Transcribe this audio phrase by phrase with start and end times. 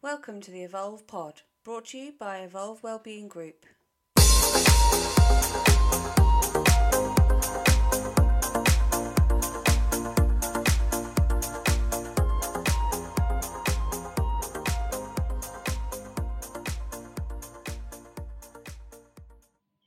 [0.00, 3.66] Welcome to the Evolve Pod, brought to you by Evolve Wellbeing Group.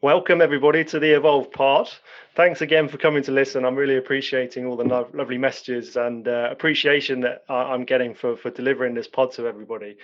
[0.02, 1.90] Welcome everybody to the Evolve Pod.
[2.34, 3.66] Thanks again for coming to listen.
[3.66, 8.14] I'm really appreciating all the lo- lovely messages and uh, appreciation that I- I'm getting
[8.16, 9.98] for for delivering this pod to everybody.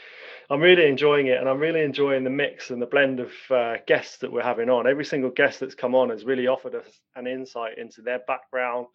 [0.50, 3.78] I'm really enjoying it, and I'm really enjoying the mix and the blend of uh,
[3.88, 4.88] guests that we're having on.
[4.88, 8.88] Every single guest that's come on has really offered us an insight into their background,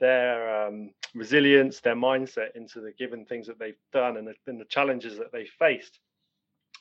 [0.00, 4.58] their um, resilience, their mindset into the given things that they've done and the, and
[4.58, 5.98] the challenges that they faced.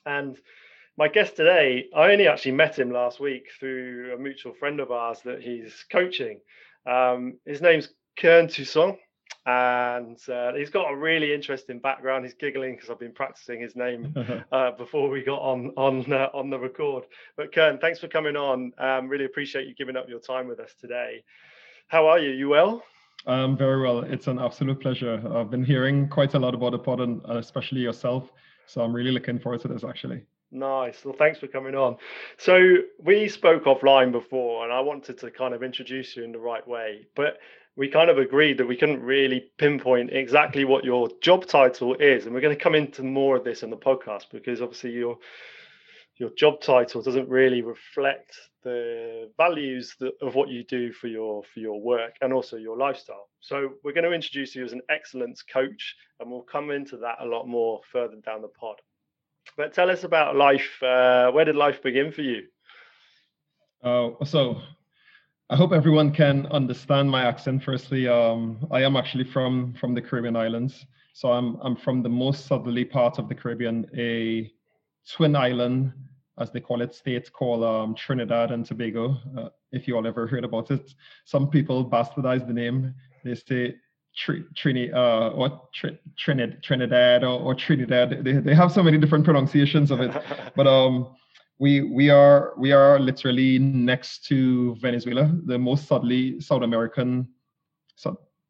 [0.05, 0.37] And
[0.97, 4.91] my guest today, I only actually met him last week through a mutual friend of
[4.91, 6.39] ours that he's coaching.
[6.87, 8.97] Um, his name's Kern Toussaint,
[9.45, 12.25] and uh, he's got a really interesting background.
[12.25, 14.15] He's giggling because I've been practicing his name
[14.51, 17.03] uh, before we got on on uh, on the record.
[17.35, 18.73] But Kern, thanks for coming on.
[18.79, 21.23] Um, really appreciate you giving up your time with us today.
[21.89, 22.31] How are you?
[22.31, 22.83] You well?
[23.27, 23.99] Um, very well.
[23.99, 25.21] It's an absolute pleasure.
[25.31, 28.31] I've been hearing quite a lot about the pod, and especially yourself.
[28.65, 29.83] So I'm really looking forward to this.
[29.83, 30.23] Actually.
[30.51, 31.03] Nice.
[31.03, 31.97] Well, thanks for coming on.
[32.37, 36.39] So we spoke offline before, and I wanted to kind of introduce you in the
[36.39, 37.37] right way, but
[37.75, 42.25] we kind of agreed that we couldn't really pinpoint exactly what your job title is,
[42.25, 45.17] and we're going to come into more of this in the podcast because obviously your
[46.15, 51.43] your job title doesn't really reflect the values that, of what you do for your
[51.53, 53.29] for your work and also your lifestyle.
[53.41, 57.17] So we're going to introduce you as an excellence coach, and we'll come into that
[57.19, 58.77] a lot more further down the pod.
[59.55, 60.81] But tell us about life.
[60.81, 62.43] Uh, where did life begin for you?
[63.83, 64.61] Uh, so,
[65.49, 67.63] I hope everyone can understand my accent.
[67.63, 72.09] Firstly, um, I am actually from from the Caribbean islands, so I'm I'm from the
[72.09, 74.51] most southerly part of the Caribbean, a
[75.09, 75.93] twin island,
[76.37, 79.17] as they call it, state called um, Trinidad and Tobago.
[79.37, 80.93] Uh, if you all ever heard about it,
[81.23, 82.93] some people bastardize the name.
[83.23, 83.75] They say
[84.17, 85.61] Trini, uh, or
[86.17, 88.23] Trinidad, Trinidad or, or, Trinidad.
[88.23, 90.11] They, they have so many different pronunciations of it.
[90.55, 91.15] but um,
[91.59, 97.27] we we are we are literally next to Venezuela, the most southerly South American,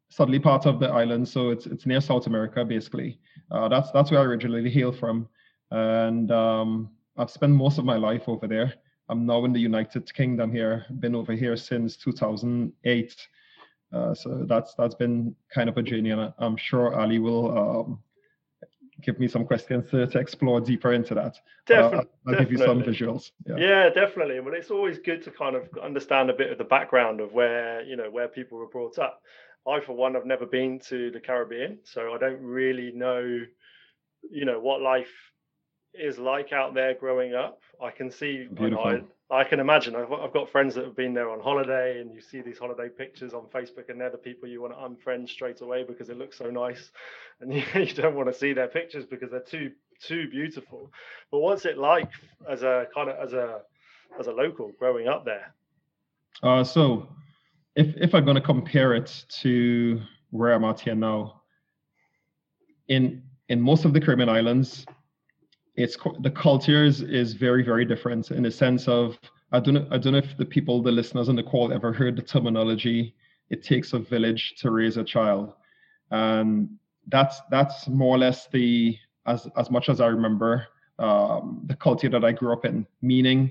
[0.08, 1.28] southerly part of the island.
[1.28, 3.18] So it's it's near South America basically.
[3.50, 5.28] Uh, that's that's where I originally hail from,
[5.70, 8.74] and um, I've spent most of my life over there.
[9.10, 10.84] I'm now in the United Kingdom here.
[11.00, 13.28] Been over here since 2008
[13.92, 17.98] uh, so that's that's been kind of a journey, and I'm sure Ali will um,
[19.02, 21.36] give me some questions to, to explore deeper into that.
[21.66, 23.30] Definitely, I'll, I'll give you some visuals.
[23.46, 23.56] Yeah.
[23.56, 24.40] yeah, definitely.
[24.40, 27.82] Well, it's always good to kind of understand a bit of the background of where
[27.82, 29.22] you know where people were brought up.
[29.66, 33.40] I, for one, have never been to the Caribbean, so I don't really know,
[34.30, 35.12] you know, what life
[35.94, 37.60] is like out there growing up.
[37.82, 39.02] I can see Beautiful.
[39.30, 39.94] I can imagine.
[39.94, 42.88] I've, I've got friends that have been there on holiday, and you see these holiday
[42.88, 46.16] pictures on Facebook, and they're the people you want to unfriend straight away because it
[46.16, 46.90] looks so nice,
[47.40, 50.90] and you, you don't want to see their pictures because they're too too beautiful.
[51.30, 52.10] But what's it like
[52.48, 53.60] as a kind of as a
[54.18, 55.52] as a local growing up there?
[56.42, 57.08] Uh, so,
[57.76, 60.00] if if I'm going to compare it to
[60.30, 61.42] where I'm at here now,
[62.88, 64.86] in in most of the Caribbean islands,
[65.78, 69.18] it's the culture is, is very very different in the sense of
[69.52, 71.92] I don't know I don't know if the people the listeners on the call ever
[71.92, 73.14] heard the terminology
[73.50, 75.54] it takes a village to raise a child.
[76.10, 76.68] And
[77.06, 80.66] that's that's more or less the as as much as I remember
[80.98, 83.50] um, the culture that I grew up in meaning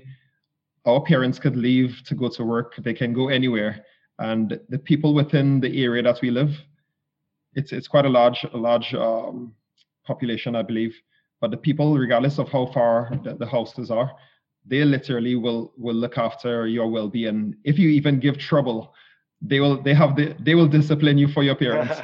[0.84, 3.84] our parents could leave to go to work they can go anywhere.
[4.18, 6.52] And the people within the area that we live
[7.54, 9.54] it's it's quite a large a large um,
[10.04, 10.94] population I believe
[11.40, 14.12] but the people, regardless of how far the, the houses are,
[14.66, 17.54] they literally will will look after your well-being.
[17.64, 18.94] If you even give trouble,
[19.40, 21.94] they will they have the they will discipline you for your parents.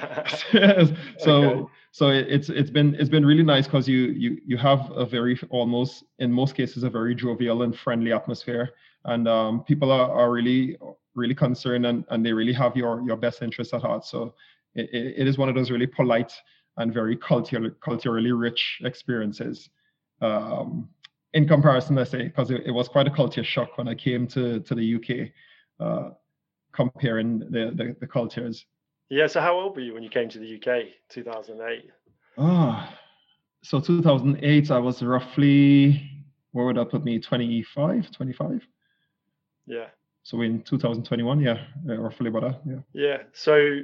[1.18, 1.70] so okay.
[1.92, 5.38] so it's it's been it's been really nice because you you you have a very
[5.50, 8.70] almost in most cases a very jovial and friendly atmosphere,
[9.04, 10.76] and um, people are, are really
[11.14, 14.04] really concerned and, and they really have your your best interests at heart.
[14.04, 14.34] So
[14.74, 16.32] it, it is one of those really polite
[16.76, 19.70] and very culturally culturally rich experiences.
[20.20, 20.88] Um,
[21.34, 24.26] in comparison, I say, because it, it, was quite a culture shock when I came
[24.28, 25.30] to, to the UK,
[25.84, 26.10] uh,
[26.72, 28.64] comparing the, the, the, cultures.
[29.10, 31.90] Yeah, so how old were you when you came to the UK, 2008?
[32.38, 32.98] Ah, oh,
[33.62, 36.08] so 2008, I was roughly,
[36.52, 38.62] where would that put me, 25, 25?
[39.66, 39.86] Yeah.
[40.22, 42.80] So in 2021, yeah, roughly about that, yeah.
[42.92, 43.80] Yeah, so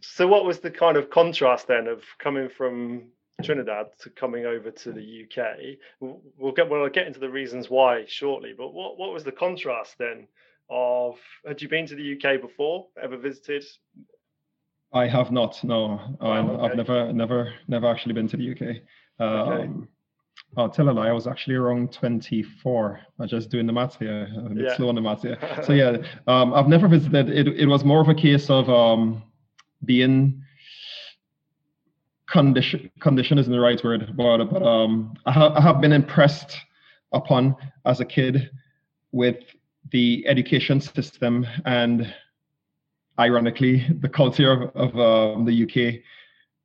[0.00, 3.08] so what was the kind of contrast then of coming from
[3.42, 5.78] Trinidad to coming over to the UK.
[6.00, 8.52] We'll get well, I'll get into the reasons why shortly.
[8.56, 10.26] But what what was the contrast then?
[10.70, 11.16] Of
[11.46, 12.88] had you been to the UK before?
[13.00, 13.64] Ever visited?
[14.92, 15.62] I have not.
[15.64, 16.64] No, oh, okay.
[16.64, 18.76] I've never, never, never actually been to the UK.
[19.18, 19.88] Um, okay.
[20.56, 21.08] I'll tell a lie.
[21.08, 23.00] I was actually around 24.
[23.18, 24.28] I'm just doing the maths here.
[24.34, 24.76] I'm a bit yeah.
[24.76, 25.38] slow on the maths here.
[25.62, 27.28] so yeah, um, I've never visited.
[27.28, 29.22] It, it was more of a case of um,
[29.84, 30.42] being
[32.28, 32.90] condition.
[33.00, 36.56] Condition isn't the right word, but but um, I, ha- I have been impressed
[37.12, 38.50] upon as a kid
[39.12, 39.36] with
[39.90, 42.12] the education system and
[43.18, 46.00] ironically the culture of, of um, the UK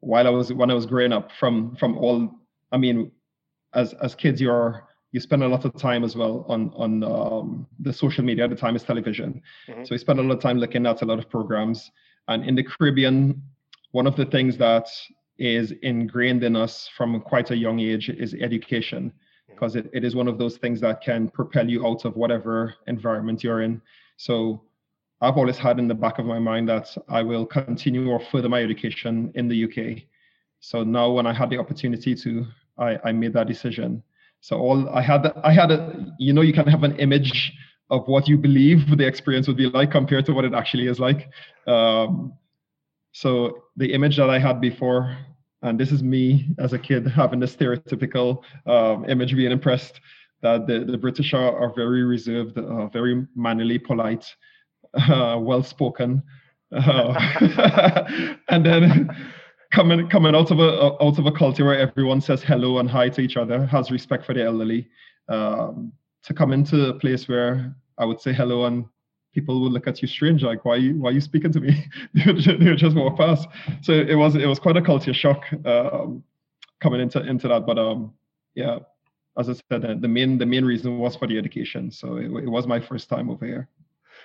[0.01, 2.29] while I was when I was growing up from from all
[2.71, 3.11] I mean
[3.73, 7.67] as as kids you're you spend a lot of time as well on on um,
[7.79, 9.83] the social media at the time is television mm-hmm.
[9.83, 11.91] so we spend a lot of time looking at a lot of programs
[12.27, 13.41] and in the Caribbean
[13.93, 14.87] one of the things that
[15.37, 19.13] is ingrained in us from quite a young age is education
[19.47, 22.73] because it, it is one of those things that can propel you out of whatever
[22.87, 23.81] environment you're in.
[24.17, 24.63] So
[25.21, 28.49] I've always had in the back of my mind that I will continue or further
[28.49, 30.03] my education in the UK.
[30.59, 32.45] So now when I had the opportunity to,
[32.77, 34.01] I, I made that decision.
[34.41, 37.53] So all I had, I had a, you know, you can have an image
[37.93, 40.99] of what you believe the experience would be like compared to what it actually is
[40.99, 41.29] like.
[41.67, 42.33] Um,
[43.11, 45.17] so the image that I had before
[45.63, 49.99] and this is me as a kid having the stereotypical um, image being impressed
[50.41, 54.25] that the, the British are, are very reserved, uh, very mannerly, polite,
[54.93, 56.21] uh, well spoken.
[56.73, 57.13] Uh,
[58.49, 59.15] and then
[59.71, 63.07] coming coming out of a out of a culture where everyone says hello and hi
[63.07, 64.89] to each other, has respect for the elderly,
[65.29, 65.93] um,
[66.23, 68.85] to come into a place where I would say hello and
[69.33, 71.85] people would look at you strange, like why you why are you speaking to me?
[72.13, 73.47] they, would just, they would just walk past.
[73.81, 76.23] So it was it was quite a culture shock um,
[76.79, 77.65] coming into into that.
[77.65, 78.13] But um,
[78.55, 78.79] yeah,
[79.37, 81.91] as I said, the, main the main reason was for the education.
[81.91, 83.67] So it, it was my first time over here.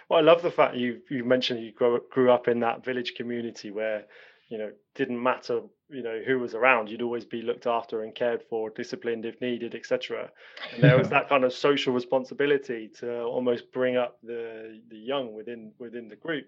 [0.08, 3.70] Well, I love the fact you you mentioned you grew up in that village community
[3.70, 4.04] where
[4.48, 5.60] you know didn't matter
[5.90, 6.88] you know who was around.
[6.88, 10.30] You'd always be looked after and cared for disciplined if needed etc
[10.72, 15.34] and there was that kind of social responsibility to almost bring up the the young
[15.34, 16.46] within within the group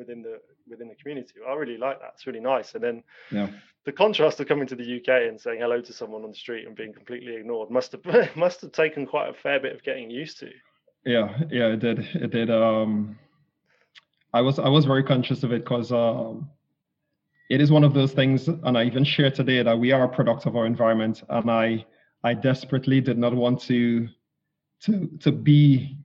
[0.00, 1.34] within the within the community.
[1.48, 2.12] I really like that.
[2.14, 2.74] It's really nice.
[2.74, 3.48] And then yeah.
[3.84, 6.66] the contrast of coming to the uk and saying hello to someone on the street
[6.66, 10.10] and being completely ignored must have must have taken quite a fair bit of getting
[10.10, 10.50] used to.
[11.04, 11.36] Yeah.
[11.50, 11.98] Yeah it did.
[12.14, 13.18] It did um
[14.32, 16.48] i was i was very conscious of it because um
[17.50, 20.08] it is one of those things, and I even share today that we are a
[20.08, 21.84] product of our environment, and I
[22.22, 24.08] I desperately did not want to
[24.82, 25.98] to to be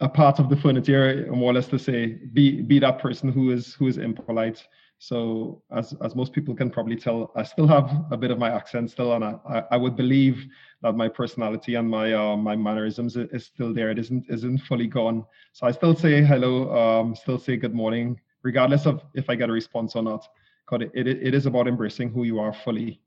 [0.00, 3.50] a part of the furniture, more or less to say, be be that person who
[3.50, 4.66] is who is impolite.
[4.98, 8.50] So as as most people can probably tell, I still have a bit of my
[8.50, 10.46] accent still, and I, I would believe
[10.80, 13.90] that my personality and my uh, my mannerisms is still there.
[13.90, 15.26] It isn't isn't fully gone.
[15.52, 19.50] So I still say hello, um, still say good morning, regardless of if I get
[19.50, 20.26] a response or not
[20.68, 23.00] because it, it, it is about embracing who you are fully.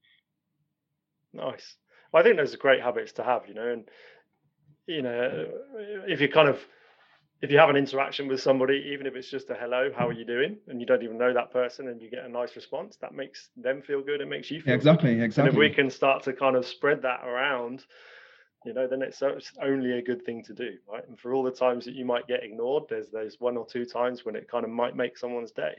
[1.34, 1.76] Nice.
[2.12, 3.84] Well, I think those are great habits to have, you know, and
[4.88, 5.48] you know,
[6.08, 6.60] if you kind of
[7.42, 10.14] if you have an interaction with somebody, even if it's just a hello, how are
[10.14, 12.98] you doing, and you don't even know that person, and you get a nice response,
[12.98, 14.22] that makes them feel good.
[14.22, 15.24] It makes you feel exactly, good.
[15.24, 15.50] exactly.
[15.50, 17.84] And if we can start to kind of spread that around,
[18.64, 21.08] you know, then it's, it's only a good thing to do, right?
[21.08, 23.86] And for all the times that you might get ignored, there's there's one or two
[23.86, 25.74] times when it kind of might make someone's day,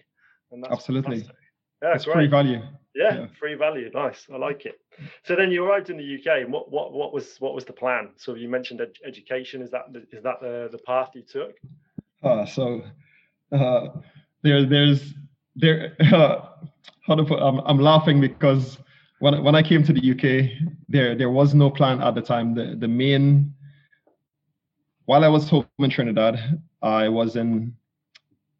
[0.50, 1.18] and that's absolutely.
[1.18, 1.36] Fantastic.
[1.82, 2.14] Yeah, it's great.
[2.14, 2.60] free value.
[2.94, 3.90] Yeah, yeah, free value.
[3.92, 4.26] Nice.
[4.32, 4.78] I like it.
[5.24, 7.72] So then you arrived in the UK, and what what what was what was the
[7.72, 8.10] plan?
[8.16, 9.62] So you mentioned ed- education.
[9.62, 11.54] Is that the, that the the path you took?
[12.22, 12.82] Uh, so
[13.50, 13.88] uh,
[14.42, 15.14] there there's
[15.56, 16.48] there uh,
[17.06, 18.78] how to put I'm I'm laughing because
[19.18, 22.54] when when I came to the UK, there there was no plan at the time.
[22.54, 23.54] The the main
[25.06, 27.74] while I was home in Trinidad, I was in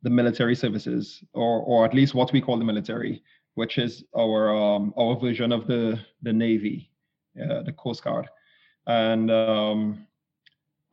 [0.02, 3.23] the military services, or or at least what we call the military,
[3.54, 6.90] which is our um, our version of the the Navy,
[7.40, 8.28] uh, the Coast Guard,
[8.87, 10.06] and um,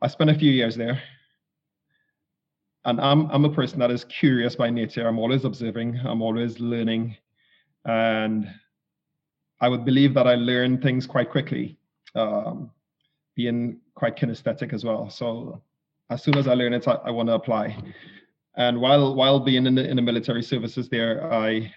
[0.02, 1.02] I spent a few years there.
[2.86, 5.06] And I'm I'm a person that is curious by nature.
[5.06, 5.98] I'm always observing.
[6.02, 7.16] I'm always learning,
[7.84, 8.48] and
[9.60, 11.76] I would believe that I learn things quite quickly,
[12.14, 12.70] um,
[13.34, 15.10] being quite kinesthetic as well.
[15.10, 15.62] So
[16.08, 17.76] as soon as I learn it, I, I want to apply.
[18.56, 21.72] And while while being in the in the military services there, I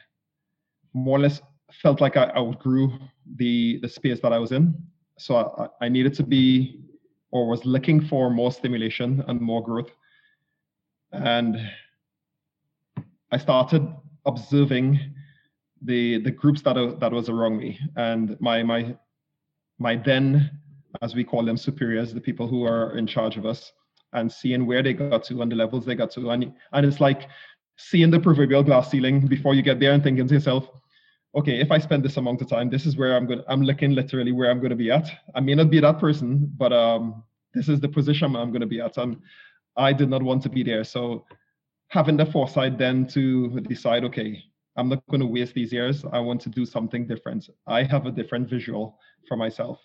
[0.93, 2.91] more or less felt like I outgrew
[3.35, 4.75] the the space that I was in.
[5.17, 6.79] So I, I needed to be
[7.31, 9.91] or was looking for more stimulation and more growth.
[11.11, 11.57] And
[13.31, 13.87] I started
[14.25, 14.99] observing
[15.81, 18.95] the the groups that are, that was around me and my my
[19.79, 20.49] my then
[21.01, 23.73] as we call them superiors the people who are in charge of us
[24.13, 26.99] and seeing where they got to and the levels they got to and and it's
[26.99, 27.27] like
[27.77, 30.69] seeing the proverbial glass ceiling before you get there and thinking to yourself
[31.35, 33.91] okay if i spend this amount of time this is where i'm going i'm looking
[33.91, 37.23] literally where i'm going to be at i may not be that person but um
[37.53, 39.19] this is the position i'm going to be at and
[39.77, 41.25] i did not want to be there so
[41.87, 44.43] having the foresight then to decide okay
[44.75, 46.03] I'm not going to waste these years.
[46.11, 47.49] I want to do something different.
[47.67, 49.79] I have a different visual for myself.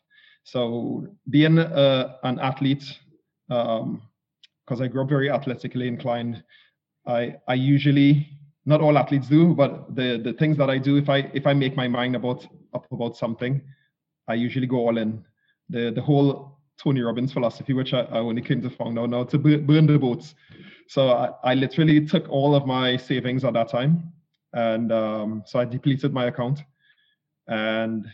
[0.45, 2.99] So being a, an athlete,
[4.69, 6.45] because I grew up very athletically inclined,
[7.07, 8.29] I I usually
[8.67, 11.55] not all athletes do, but the the things that I do, if I if I
[11.55, 13.63] make my mind about up about something,
[14.29, 15.25] I usually go all in.
[15.71, 19.25] The the whole Tony Robbins philosophy, which I, I only came to find out now,
[19.25, 20.35] to burn the boats.
[20.87, 24.13] So I, I literally took all of my savings at that time
[24.53, 26.61] and um, so I depleted my account
[27.49, 28.07] and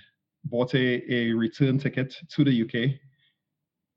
[0.44, 2.98] bought a, a return ticket to the UK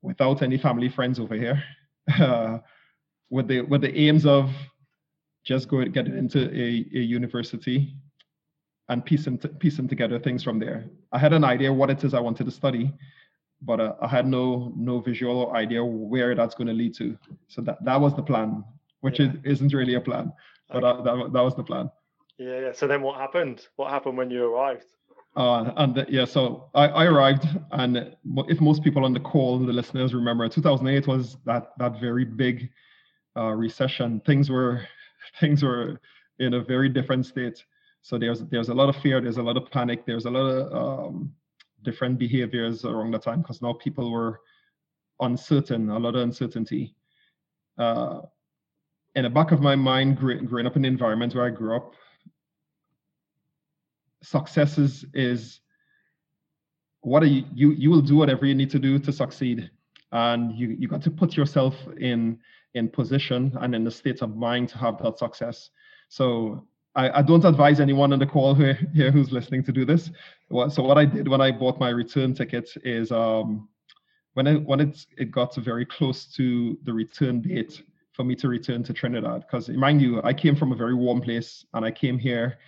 [0.02, 1.62] without any family friends over here,
[2.20, 2.58] uh,
[3.30, 4.50] with the with the aims of
[5.44, 7.94] just going get into a, a university
[8.88, 10.84] and piecing piecing together things from there.
[11.12, 12.92] I had an idea what it is I wanted to study,
[13.62, 17.16] but uh, I had no no visual idea where that's going to lead to.
[17.48, 18.64] So that that was the plan,
[19.00, 19.32] which yeah.
[19.44, 20.32] is, isn't really a plan,
[20.70, 21.90] but uh, that, that was the plan.
[22.38, 22.72] Yeah, yeah.
[22.72, 23.66] So then what happened?
[23.76, 24.86] What happened when you arrived?
[25.38, 28.16] Uh, and yeah, so I, I arrived, and
[28.48, 32.68] if most people on the call, the listeners remember, 2008 was that that very big
[33.36, 34.20] uh, recession.
[34.26, 34.84] Things were
[35.40, 36.00] things were
[36.40, 37.64] in a very different state.
[38.02, 40.40] So there's there's a lot of fear, there's a lot of panic, there's a lot
[40.40, 41.32] of um,
[41.84, 44.40] different behaviors around the time because now people were
[45.20, 46.96] uncertain, a lot of uncertainty.
[47.78, 48.22] Uh,
[49.14, 51.94] in the back of my mind, growing up in the environment where I grew up,
[54.22, 55.60] success is,
[57.00, 59.70] what are you, you you will do whatever you need to do to succeed.
[60.12, 62.38] And you you got to put yourself in
[62.74, 65.70] in position and in the state of mind to have that success.
[66.08, 69.84] So I, I don't advise anyone on the call here, here who's listening to do
[69.84, 70.10] this.
[70.50, 73.68] So what i did when i bought my return ticket is um
[74.34, 77.82] when it when it, it got very close to the return date
[78.12, 79.42] for me to return to trinidad.
[79.42, 82.58] Because mind you i came from a very warm place and i came here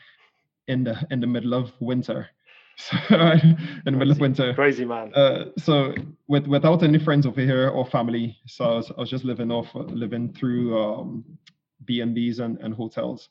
[0.70, 2.28] in the in the middle of winter.
[2.76, 4.54] So, in the middle of winter.
[4.54, 5.12] Crazy man.
[5.12, 5.92] Uh, so
[6.28, 9.50] with without any friends over here or family, so I was, I was just living
[9.50, 11.24] off living through um,
[11.84, 13.28] B and B's and, and hotels.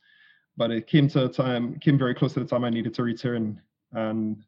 [0.56, 3.02] But it came to a time, came very close to the time I needed to
[3.02, 3.60] return,
[3.94, 4.44] and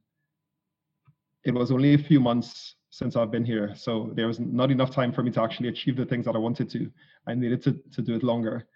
[1.45, 3.73] it was only a few months since I've been here.
[3.75, 6.39] So there was not enough time for me to actually achieve the things that I
[6.39, 6.91] wanted to.
[7.25, 8.67] I needed to, to do it longer.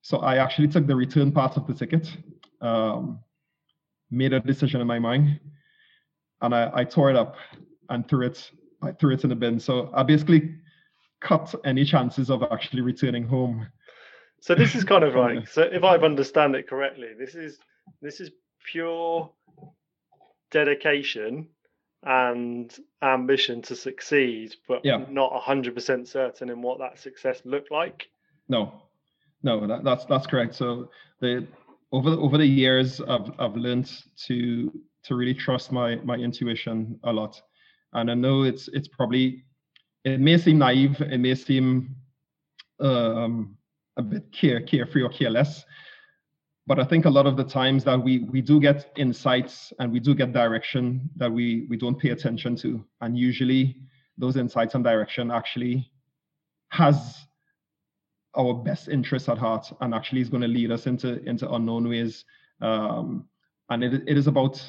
[0.00, 2.08] So I actually took the return part of the ticket.
[2.60, 3.20] Um,
[4.12, 5.40] made a decision in my mind
[6.42, 7.36] and I, I tore it up
[7.88, 8.50] and threw it
[8.82, 9.60] I threw it in the bin.
[9.60, 10.56] So I basically
[11.20, 13.68] cut any chances of actually returning home.
[14.40, 17.58] So this is kind of like so if I've understand it correctly, this is
[18.00, 18.30] this is
[18.64, 19.30] pure
[20.50, 21.48] dedication
[22.04, 25.04] and ambition to succeed, but yeah.
[25.08, 28.08] not hundred percent certain in what that success looked like.
[28.48, 28.82] No,
[29.44, 30.56] no, that, that's that's correct.
[30.56, 30.90] So
[31.20, 31.46] the
[31.92, 33.90] over the, over the years, I've I've learned
[34.26, 34.72] to
[35.04, 37.40] to really trust my my intuition a lot,
[37.92, 39.44] and I know it's it's probably
[40.04, 41.94] it may seem naive, it may seem
[42.80, 43.56] um,
[43.96, 45.64] a bit care carefree or careless,
[46.66, 49.92] but I think a lot of the times that we we do get insights and
[49.92, 53.76] we do get direction that we we don't pay attention to, and usually
[54.18, 55.90] those insights and direction actually
[56.70, 57.26] has
[58.34, 61.88] our best interests at heart and actually is going to lead us into into unknown
[61.88, 62.24] ways.
[62.60, 63.28] Um,
[63.70, 64.62] and it, it is about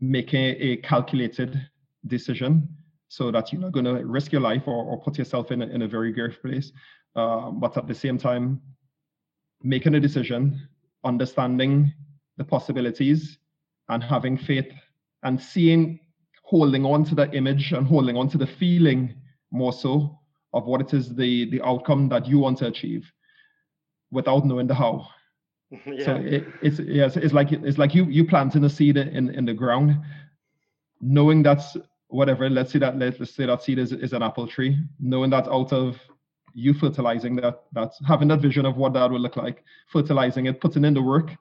[0.00, 1.60] making a calculated
[2.06, 2.68] decision
[3.08, 5.66] so that you're not going to risk your life or, or put yourself in a,
[5.66, 6.72] in a very grave place.
[7.16, 8.60] Uh, but at the same time
[9.62, 10.68] making a decision
[11.04, 11.92] understanding
[12.36, 13.38] the possibilities
[13.88, 14.70] and having faith
[15.24, 15.98] and seeing
[16.42, 19.14] holding on to the image and holding on to the feeling
[19.50, 20.17] more so
[20.52, 23.10] of what it is the the outcome that you want to achieve
[24.10, 25.06] without knowing the how.
[25.84, 26.04] Yeah.
[26.06, 29.44] so it, it's yes it's like it's like you you planting a seed in in
[29.44, 29.98] the ground
[31.02, 31.76] knowing that's
[32.06, 35.28] whatever let's say that let, let's say that seed is, is an apple tree knowing
[35.28, 35.98] that out of
[36.54, 40.58] you fertilizing that that's having that vision of what that will look like fertilizing it
[40.58, 41.36] putting in the work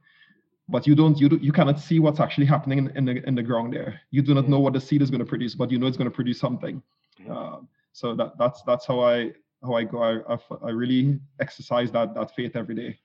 [0.70, 3.36] but you don't you do, you cannot see what's actually happening in, in the in
[3.36, 4.02] the ground there.
[4.12, 5.98] You do not know what the seed is going to produce but you know it's
[5.98, 6.82] going to produce something.
[7.30, 7.58] Uh,
[7.98, 9.32] so that that's that's how I
[9.64, 10.04] how I go.
[10.04, 10.38] I I,
[10.68, 13.00] I really exercise that that faith every day.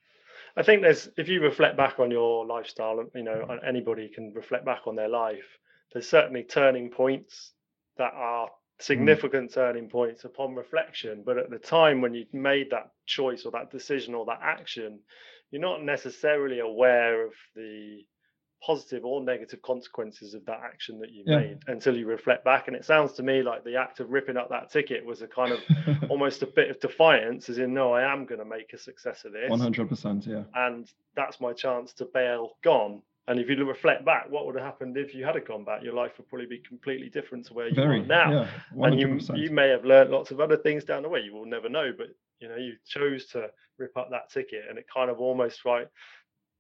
[0.55, 4.67] I think there's if you reflect back on your lifestyle, you know, anybody can reflect
[4.67, 5.59] back on their life.
[5.95, 7.53] There's certainly turning points
[7.97, 8.51] that are mm.
[8.81, 9.55] significant mm.
[9.55, 11.23] turning points upon reflection.
[11.25, 15.01] But at the time when you made that choice or that decision or that action,
[15.51, 18.03] you're not necessarily aware of the
[18.65, 21.39] positive or negative consequences of that action that you yeah.
[21.39, 22.69] made until you reflect back.
[22.69, 25.27] And it sounds to me like the act of ripping up that ticket was a
[25.27, 25.61] kind of
[26.11, 29.25] almost a bit of defiance, as in, no, I am going to make a success
[29.25, 29.51] of this.
[29.51, 30.45] 100%, yeah.
[30.55, 33.03] And that's my chance to bail gone.
[33.29, 35.83] And if you reflect back, what would have happened if you had gone back?
[35.83, 38.31] Your life would probably be completely different to where you Very, are now.
[38.33, 41.21] Yeah, and you you may have learned lots of other things down the way.
[41.21, 42.09] You will never know, but
[42.41, 45.89] you know you chose to rip up that ticket, and it kind of almost like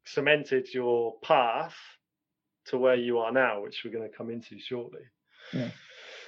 [0.04, 1.75] cemented your path
[2.66, 5.02] to where you are now, which we're going to come into shortly.
[5.52, 5.71] Yeah.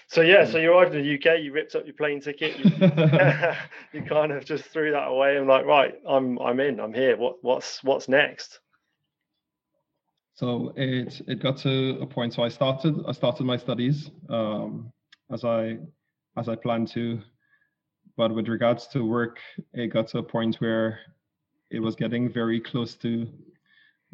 [0.09, 2.71] So yeah, so you arrived in the UK, you ripped up your plane ticket, you,
[3.93, 7.17] you kind of just threw that away and like, right, I'm I'm in, I'm here.
[7.17, 8.61] What what's what's next?
[10.35, 12.35] So it it got to a point.
[12.35, 14.93] So I started I started my studies um,
[15.33, 15.79] as I
[16.37, 17.21] as I planned to,
[18.17, 19.39] but with regards to work,
[19.73, 20.99] it got to a point where
[21.71, 23.27] it was getting very close to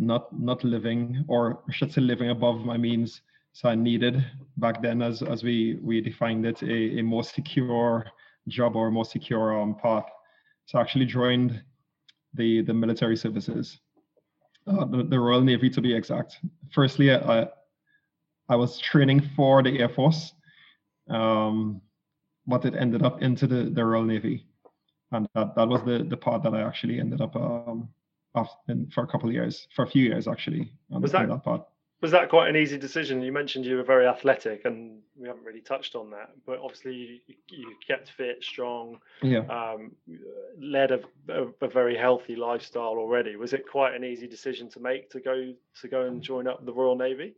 [0.01, 3.21] not not living or I should say living above my means.
[3.53, 4.25] So I needed
[4.57, 8.07] back then, as as we we defined it, a, a more secure
[8.49, 10.07] job or a more secure um, path.
[10.67, 11.63] So I actually joined
[12.35, 13.79] the the military services,
[14.67, 16.39] uh, the, the Royal Navy to be exact.
[16.73, 17.49] Firstly, I
[18.49, 20.33] I was training for the Air Force,
[21.09, 21.83] um,
[22.47, 24.47] but it ended up into the, the Royal Navy,
[25.13, 27.89] and that, that was the the part that I actually ended up um,
[28.35, 30.73] for a couple of years, for a few years actually.
[30.91, 31.67] Was that, that part.
[32.01, 33.21] Was that quite an easy decision?
[33.21, 36.31] You mentioned you were very athletic, and we haven't really touched on that.
[36.47, 38.99] But obviously, you, you kept fit, strong.
[39.23, 39.41] Yeah.
[39.41, 39.93] Um,
[40.59, 43.37] led a, a, a, very healthy lifestyle already.
[43.37, 46.65] Was it quite an easy decision to make to go to go and join up
[46.65, 47.35] the Royal Navy?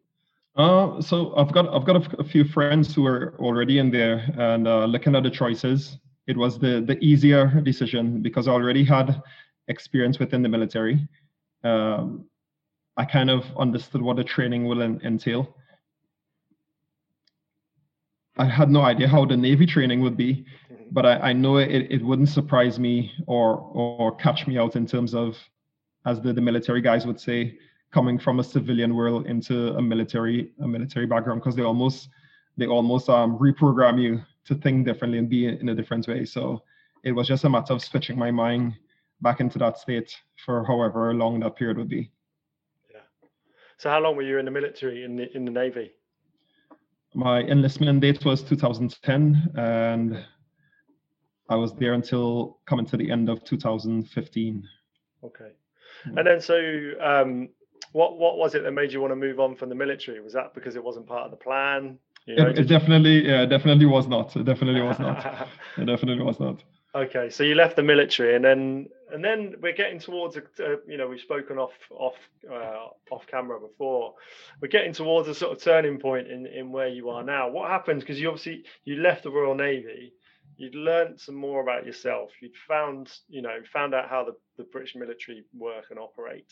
[0.54, 4.32] Uh, so I've got I've got a, a few friends who are already in there,
[4.38, 8.84] and uh, looking at the choices, it was the the easier decision because I already
[8.84, 9.20] had
[9.72, 10.96] experience within the military,
[11.64, 12.24] um,
[12.96, 15.56] I kind of understood what the training will entail.
[18.38, 20.44] I had no idea how the Navy training would be,
[20.90, 24.86] but I, I know it, it wouldn't surprise me or or catch me out in
[24.86, 25.36] terms of,
[26.06, 27.58] as the, the military guys would say,
[27.92, 32.08] coming from a civilian world into a military a military background because they almost
[32.56, 36.24] they almost um, reprogram you to think differently and be in a different way.
[36.24, 36.62] So
[37.04, 38.74] it was just a matter of switching my mind
[39.22, 42.10] back into that state for however long that period would be.
[42.92, 43.00] Yeah.
[43.78, 45.92] So how long were you in the military in the in the navy?
[47.14, 50.24] My enlistment date was 2010, and
[51.48, 54.68] I was there until coming to the end of 2015.
[55.24, 55.50] Okay.
[56.04, 56.18] Hmm.
[56.18, 56.56] And then so
[57.00, 57.48] um,
[57.92, 60.20] what what was it that made you want to move on from the military?
[60.20, 61.98] Was that because it wasn't part of the plan?
[62.26, 64.34] You know, it, it definitely, yeah, definitely was not.
[64.36, 65.48] It definitely was not.
[65.76, 66.62] it definitely was not.
[66.94, 70.76] Okay, so you left the military, and then and then we're getting towards a, uh,
[70.88, 72.14] you know we've spoken off off
[72.50, 74.14] uh, off camera before.
[74.60, 77.50] We're getting towards a sort of turning point in in where you are now.
[77.50, 80.14] What happens Because you obviously you left the Royal Navy,
[80.56, 82.30] you'd learned some more about yourself.
[82.40, 86.46] You'd found you know found out how the, the British military work and operate.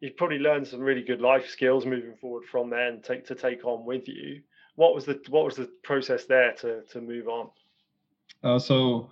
[0.00, 3.34] You'd probably learned some really good life skills moving forward from there and take to
[3.34, 4.42] take on with you.
[4.76, 7.50] What was the what was the process there to to move on?
[8.42, 9.08] Uh, so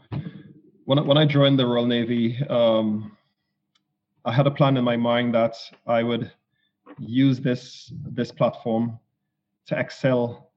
[0.85, 3.17] when when I joined the Royal Navy, um,
[4.25, 6.31] I had a plan in my mind that I would
[6.99, 8.99] use this this platform
[9.67, 10.51] to excel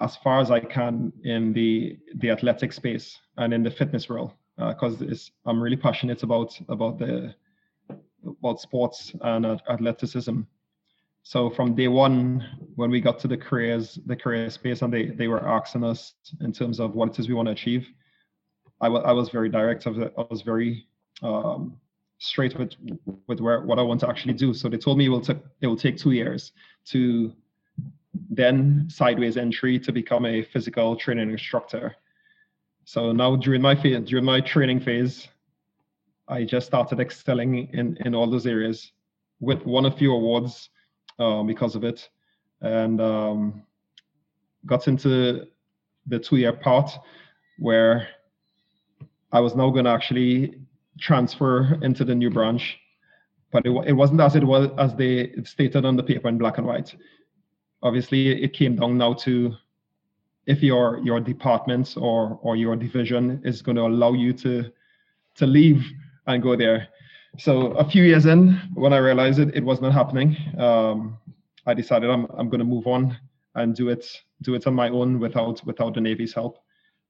[0.00, 4.32] as far as I can in the the athletic space and in the fitness world
[4.56, 7.34] because uh, I'm really passionate about about the
[8.26, 10.40] about sports and uh, athleticism.
[11.22, 12.44] So from day one,
[12.76, 16.14] when we got to the careers, the career space, and they they were asking us
[16.40, 17.86] in terms of what it is we want to achieve,
[18.84, 19.86] I, w- I was very direct.
[19.86, 20.86] I was, I was very
[21.22, 21.78] um,
[22.18, 22.72] straight with
[23.28, 24.52] with where what I want to actually do.
[24.52, 26.52] So they told me it will take it will take two years
[26.92, 27.32] to
[28.30, 31.96] then sideways entry to become a physical training instructor.
[32.84, 35.28] So now during my during my training phase,
[36.28, 38.92] I just started excelling in in all those areas
[39.40, 40.68] with won a few awards
[41.18, 42.10] um, because of it,
[42.60, 43.62] and um,
[44.66, 45.46] got into
[46.06, 46.90] the two-year part
[47.58, 48.08] where
[49.34, 50.54] I was now going to actually
[51.00, 52.78] transfer into the new branch,
[53.50, 56.58] but it, it wasn't as it was as they stated on the paper in black
[56.58, 56.94] and white.
[57.82, 59.52] Obviously, it came down now to
[60.46, 64.70] if your your department or or your division is going to allow you to
[65.34, 65.84] to leave
[66.28, 66.88] and go there.
[67.36, 71.18] so a few years in, when I realized it, it was not happening, um,
[71.66, 73.18] I decided I'm I'm going to move on
[73.56, 74.06] and do it
[74.42, 76.58] do it on my own without without the Navy's help.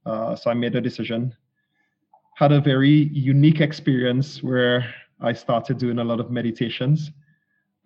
[0.06, 1.34] Uh, so I made a decision.
[2.36, 7.10] Had a very unique experience where I started doing a lot of meditations,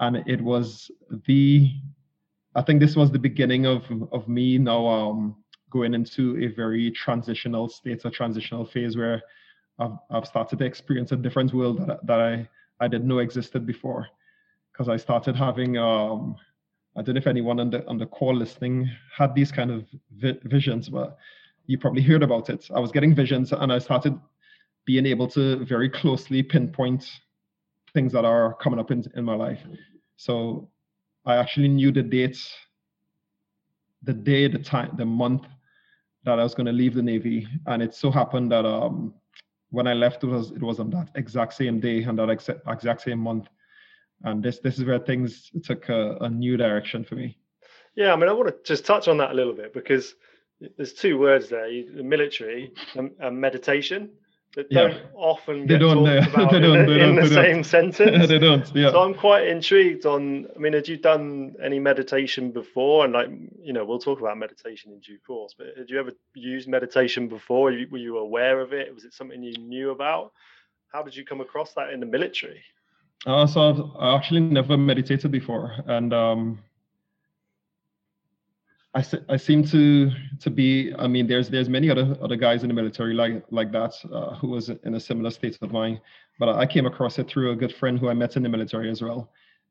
[0.01, 0.91] and it was
[1.27, 1.71] the
[2.55, 5.37] I think this was the beginning of of me now um,
[5.71, 9.23] going into a very transitional state, a transitional phase where
[9.79, 12.49] I've, I've started to experience a different world that, that I,
[12.81, 14.09] I didn't know existed before.
[14.73, 16.37] Because I started having, um,
[16.97, 19.85] I don't know if anyone on the, on the call listening had these kind of
[20.13, 21.19] vi- visions, but
[21.67, 22.69] you probably heard about it.
[22.75, 24.19] I was getting visions and I started
[24.89, 27.05] being able to very closely pinpoint
[27.93, 29.61] things that are coming up in, in my life.
[30.17, 30.71] So
[31.27, 32.51] I actually knew the dates,
[34.03, 35.43] the day, the time, the month
[36.25, 37.47] that I was going to leave the Navy.
[37.67, 39.13] And it so happened that um,
[39.69, 42.61] when I left, it was it was on that exact same day and that exact
[42.67, 43.47] exact same month.
[44.25, 47.37] And this this is where things took a, a new direction for me.
[47.95, 50.15] Yeah, I mean, I want to just touch on that a little bit because
[50.79, 54.13] there's two words there: the military and, and meditation
[54.55, 55.01] that don't yeah.
[55.15, 58.29] often get don't, talked about in, don't, in the same sentence.
[58.29, 58.75] they don't.
[58.75, 58.91] Yeah.
[58.91, 60.47] So I'm quite intrigued on.
[60.55, 63.05] I mean, had you done any meditation before?
[63.05, 63.29] And like,
[63.63, 65.55] you know, we'll talk about meditation in due course.
[65.57, 67.65] But had you ever used meditation before?
[67.91, 68.95] Were you aware of it?
[68.95, 70.33] Was it something you knew about?
[70.89, 72.63] How did you come across that in the military?
[73.27, 76.59] Uh, so I've, I actually never meditated before, and um,
[78.99, 80.93] I, I seem to to be.
[80.99, 84.35] I mean, there's there's many other other guys in the military like like that uh,
[84.35, 86.01] who was in a similar state of mind.
[86.41, 88.91] But I came across it through a good friend who I met in the military
[88.91, 89.31] as well.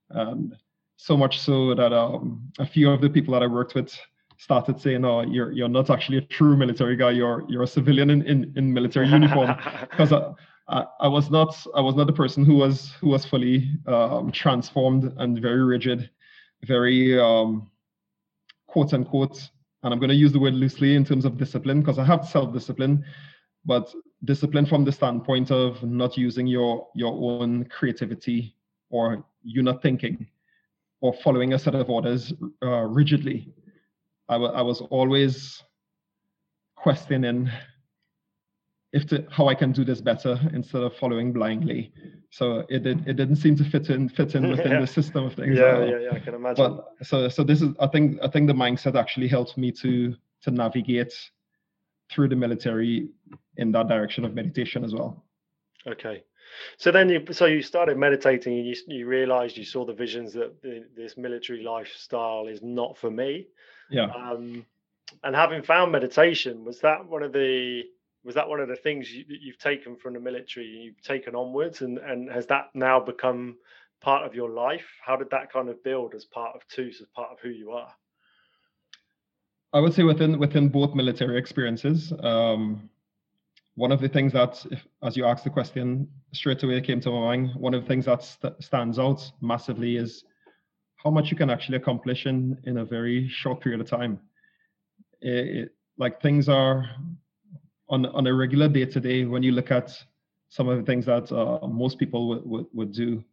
[0.10, 0.56] And
[0.96, 3.94] so much so that um, a few of the people that I worked with
[4.38, 7.12] started saying, "Oh, you're you're not actually a true military guy.
[7.12, 9.52] You're you're a civilian in in, in military uniform."
[9.90, 10.32] Because I,
[10.70, 14.32] I, I, was not I was not the person who was who was fully um,
[14.32, 16.10] transformed and very rigid,
[16.64, 17.70] very um,
[18.78, 19.50] quote unquote,
[19.82, 22.28] and I'm going to use the word loosely in terms of discipline because I have
[22.28, 23.04] self discipline,
[23.66, 23.92] but
[24.26, 28.56] discipline from the standpoint of not using your your own creativity
[28.92, 30.28] or you not thinking
[31.02, 33.52] or following a set of orders uh, rigidly.
[34.30, 35.64] I, w- I was always
[36.76, 37.50] questioning
[38.94, 41.92] if to, how I can do this better instead of following blindly.
[42.32, 44.82] So it did, it didn't seem to fit in fit in within yeah.
[44.82, 45.58] the system of things.
[45.58, 46.10] Yeah, yeah, yeah.
[46.14, 46.78] I can imagine.
[46.78, 50.16] But so so this is I think I think the mindset actually helped me to
[50.44, 51.14] to navigate
[52.10, 53.10] through the military
[53.58, 55.24] in that direction of meditation as well.
[55.86, 56.24] Okay.
[56.78, 60.34] So then you so you started meditating and you you realized you saw the visions
[60.34, 63.48] that the, this military lifestyle is not for me.
[63.90, 64.06] Yeah.
[64.06, 64.66] Um,
[65.24, 67.84] and having found meditation, was that one of the
[68.28, 71.82] was that one of the things you, you've taken from the military you've taken onwards
[71.82, 73.56] and and has that now become
[74.02, 74.86] part of your life?
[75.02, 77.72] How did that kind of build as part of TUS as part of who you
[77.72, 77.92] are?
[79.72, 82.90] I would say within within both military experiences um,
[83.76, 87.12] one of the things that if, as you asked the question straight away came to
[87.12, 90.26] my mind one of the things that st- stands out massively is
[90.98, 94.20] how much you can actually accomplish in in a very short period of time.
[95.22, 96.90] It, it, like things are
[97.90, 99.92] on on a regular day to day when you look at
[100.50, 103.24] some of the things that uh, most people would, would, would do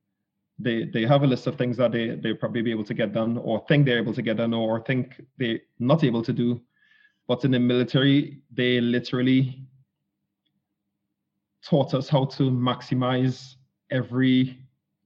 [0.59, 3.13] they they have a list of things that they they probably be able to get
[3.13, 6.61] done or think they're able to get done or think they're not able to do.
[7.27, 9.67] But in the military they literally
[11.65, 13.55] taught us how to maximize
[13.91, 14.59] every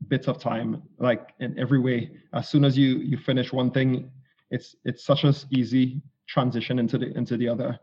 [0.09, 2.11] bit of time like in every way.
[2.35, 4.11] As soon as you you finish one thing
[4.51, 7.79] it's it's such a easy transition into the into the other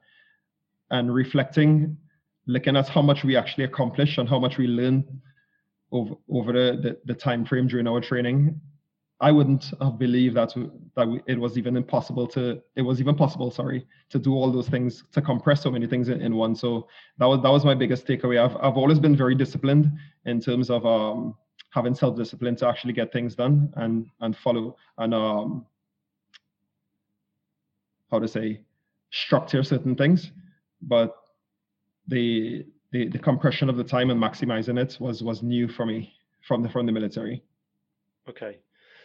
[0.91, 1.97] and reflecting,
[2.47, 5.05] looking at how much we actually accomplished and how much we learned
[5.91, 8.59] over over the, the, the time frame during our training.
[9.21, 10.53] I wouldn't have believed that
[10.95, 14.67] that it was even impossible to it was even possible sorry to do all those
[14.67, 16.55] things to compress so many things in, in one.
[16.55, 18.43] So that was that was my biggest takeaway.
[18.43, 19.91] I've I've always been very disciplined
[20.25, 21.35] in terms of um,
[21.69, 25.65] having self discipline to actually get things done and and follow and um,
[28.11, 28.61] how to say
[29.11, 30.31] structure certain things
[30.87, 31.15] but
[32.07, 36.13] the, the the compression of the time and maximizing it was was new for me
[36.47, 37.43] from the from the military.
[38.29, 38.57] Okay,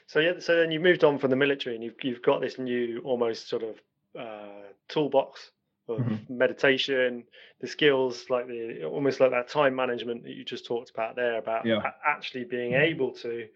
[0.07, 2.59] so yeah, so then you moved on from the military and you've you've got this
[2.59, 3.77] new almost sort of
[4.19, 5.51] uh, toolbox
[5.89, 6.39] of mm-hmm.
[6.39, 7.25] meditation,
[7.61, 11.39] the skills like the almost like that time management that you just talked about there
[11.39, 11.91] about yeah.
[12.07, 13.47] actually being able to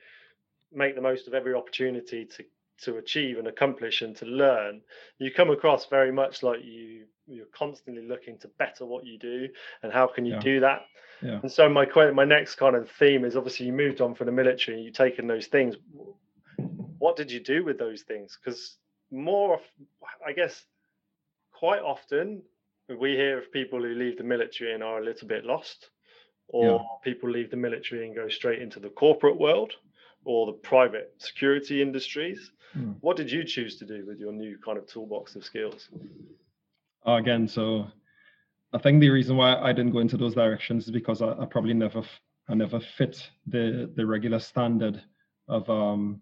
[0.73, 2.45] make the most of every opportunity to
[2.83, 4.81] to achieve and accomplish and to learn,
[5.19, 9.49] you come across very much like you you're constantly looking to better what you do
[9.83, 10.41] and how can you Yeah.
[10.41, 10.83] do that.
[11.23, 11.41] Yeah.
[11.43, 14.33] And so my my next kind of theme is obviously you moved on from the
[14.33, 15.75] military and you've taken those things.
[16.99, 18.37] What did you do with those things?
[18.39, 18.77] Because
[19.11, 19.87] more, of-
[20.27, 20.65] I guess,
[21.53, 22.43] quite often
[22.89, 25.89] we hear of people who leave the military and are a little bit lost,
[26.49, 26.79] or Yeah.
[27.03, 29.73] people leave the military and go straight into the corporate world
[30.25, 32.51] or the private security industries.
[32.73, 32.93] Hmm.
[33.01, 35.89] What did you choose to do with your new kind of toolbox of skills?
[37.07, 37.87] again so
[38.73, 41.45] i think the reason why i didn't go into those directions is because i, I
[41.45, 42.03] probably never
[42.49, 45.03] I never fit the the regular standard
[45.49, 46.21] of um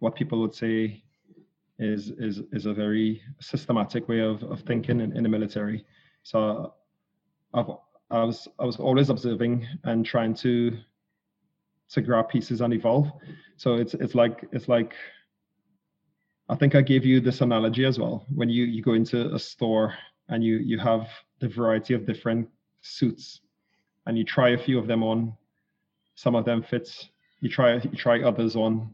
[0.00, 1.02] what people would say
[1.78, 5.84] is is is a very systematic way of, of thinking in, in the military
[6.22, 6.74] so
[7.54, 7.70] I've,
[8.10, 10.76] i was i was always observing and trying to
[11.90, 13.10] to grab pieces and evolve
[13.56, 14.94] so it's it's like it's like
[16.50, 18.26] I think I gave you this analogy as well.
[18.34, 19.94] When you you go into a store
[20.28, 22.48] and you you have the variety of different
[22.80, 23.40] suits,
[24.06, 25.32] and you try a few of them on,
[26.16, 26.88] some of them fit.
[27.40, 28.90] You try you try others on,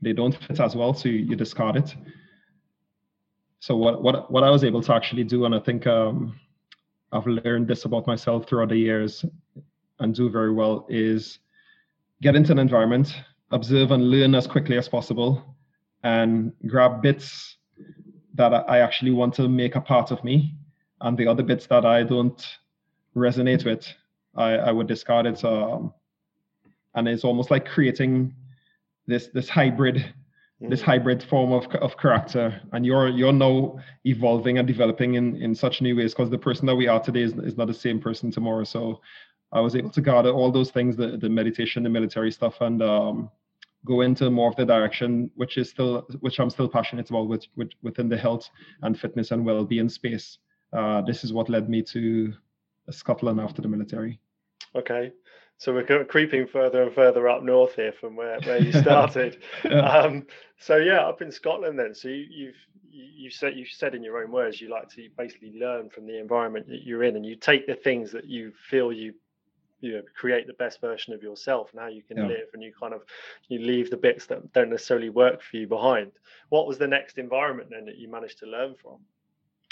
[0.00, 1.96] they don't fit as well, so you, you discard it.
[3.58, 6.38] So what what what I was able to actually do, and I think um,
[7.10, 9.24] I've learned this about myself throughout the years,
[9.98, 11.40] and do very well, is
[12.22, 13.14] get into an environment,
[13.50, 15.56] observe and learn as quickly as possible
[16.04, 17.56] and grab bits
[18.34, 20.54] that I actually want to make a part of me,
[21.00, 22.42] and the other bits that I don't
[23.14, 23.86] resonate with,
[24.34, 25.44] I, I would discard it.
[25.44, 25.92] Um,
[26.94, 28.34] and it's almost like creating
[29.06, 30.12] this this hybrid
[30.68, 30.84] this Mm.
[30.84, 35.82] hybrid form of, of character and you're you're now evolving and developing in in such
[35.82, 38.30] new ways because the person that we are today is, is not the same person
[38.30, 39.00] tomorrow so
[39.52, 42.82] i was able to gather all those things the, the meditation the military stuff and
[42.82, 43.30] um,
[43.84, 47.46] go into more of the direction which is still which i'm still passionate about with,
[47.56, 48.48] with within the health
[48.82, 50.38] and fitness and well-being space
[50.72, 52.32] uh, this is what led me to
[52.90, 54.18] scotland after the military
[54.74, 55.12] Okay,
[55.58, 59.42] so we're creeping further and further up north here from where, where you started.
[59.64, 59.80] Yeah.
[59.80, 60.26] um,
[60.58, 61.94] so yeah, up in Scotland then.
[61.94, 62.54] So you, you've
[62.90, 66.06] you you said you said in your own words you like to basically learn from
[66.06, 69.14] the environment that you're in, and you take the things that you feel you
[69.82, 72.28] you know, create the best version of yourself and how you can Yeah.
[72.28, 73.04] live, and you kind of
[73.48, 76.12] you leave the bits that don't necessarily work for you behind.
[76.48, 78.98] What was the next environment then that you managed to learn from?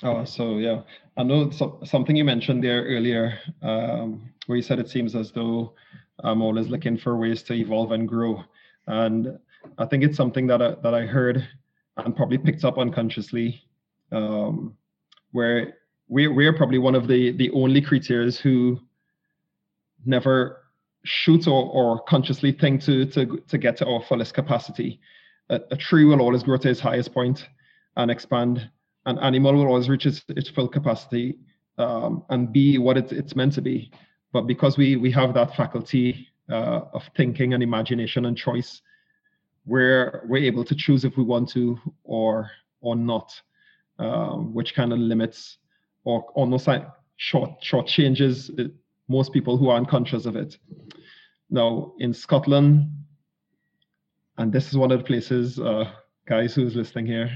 [0.03, 0.83] Oh, so yeah,
[1.17, 5.31] I know so, something you mentioned there earlier, um, where you said it seems as
[5.31, 5.75] though
[6.25, 8.43] I'm always looking for ways to evolve and grow,
[8.89, 9.39] and
[9.79, 11.47] I think it's something that I, that I heard
[11.99, 13.63] and probably picked up unconsciously,
[14.11, 14.77] um,
[15.31, 15.77] where
[16.09, 18.81] we're we're probably one of the the only creatures who
[20.05, 20.65] never
[21.05, 25.01] shoot or, or consciously think to to to get to our fullest capacity.
[25.49, 27.49] A, a tree will always grow to its highest point
[27.97, 28.71] and expand
[29.07, 31.39] an animal will always reach its, its full capacity
[31.79, 33.91] um, and be what it, it's meant to be.
[34.33, 38.83] But because we we have that faculty uh, of thinking and imagination and choice,
[39.67, 43.33] we're we're able to choose if we want to or or not,
[43.99, 45.59] um, which kind of limits
[46.05, 46.87] or almost like
[47.17, 48.51] short short changes
[49.11, 50.57] most people who aren't conscious of it.
[51.51, 52.89] Now in Scotland,
[54.39, 55.91] and this is one of the places, uh,
[56.27, 57.29] guys who's listening here,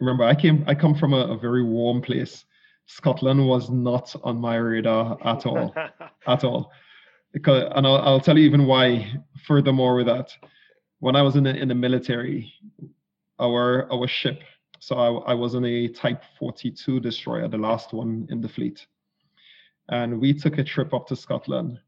[0.00, 2.44] remember i came i come from a, a very warm place.
[2.86, 5.74] Scotland was not on my radar at all
[6.26, 6.72] at all.
[7.32, 9.12] Because and I'll, I'll tell you even why
[9.46, 10.32] furthermore with that.
[11.00, 12.52] When i was in the, in the military
[13.38, 14.40] our our ship
[14.80, 18.86] so I, I was in a type 42 destroyer the last one in the fleet
[19.90, 21.78] and we took a trip up to scotland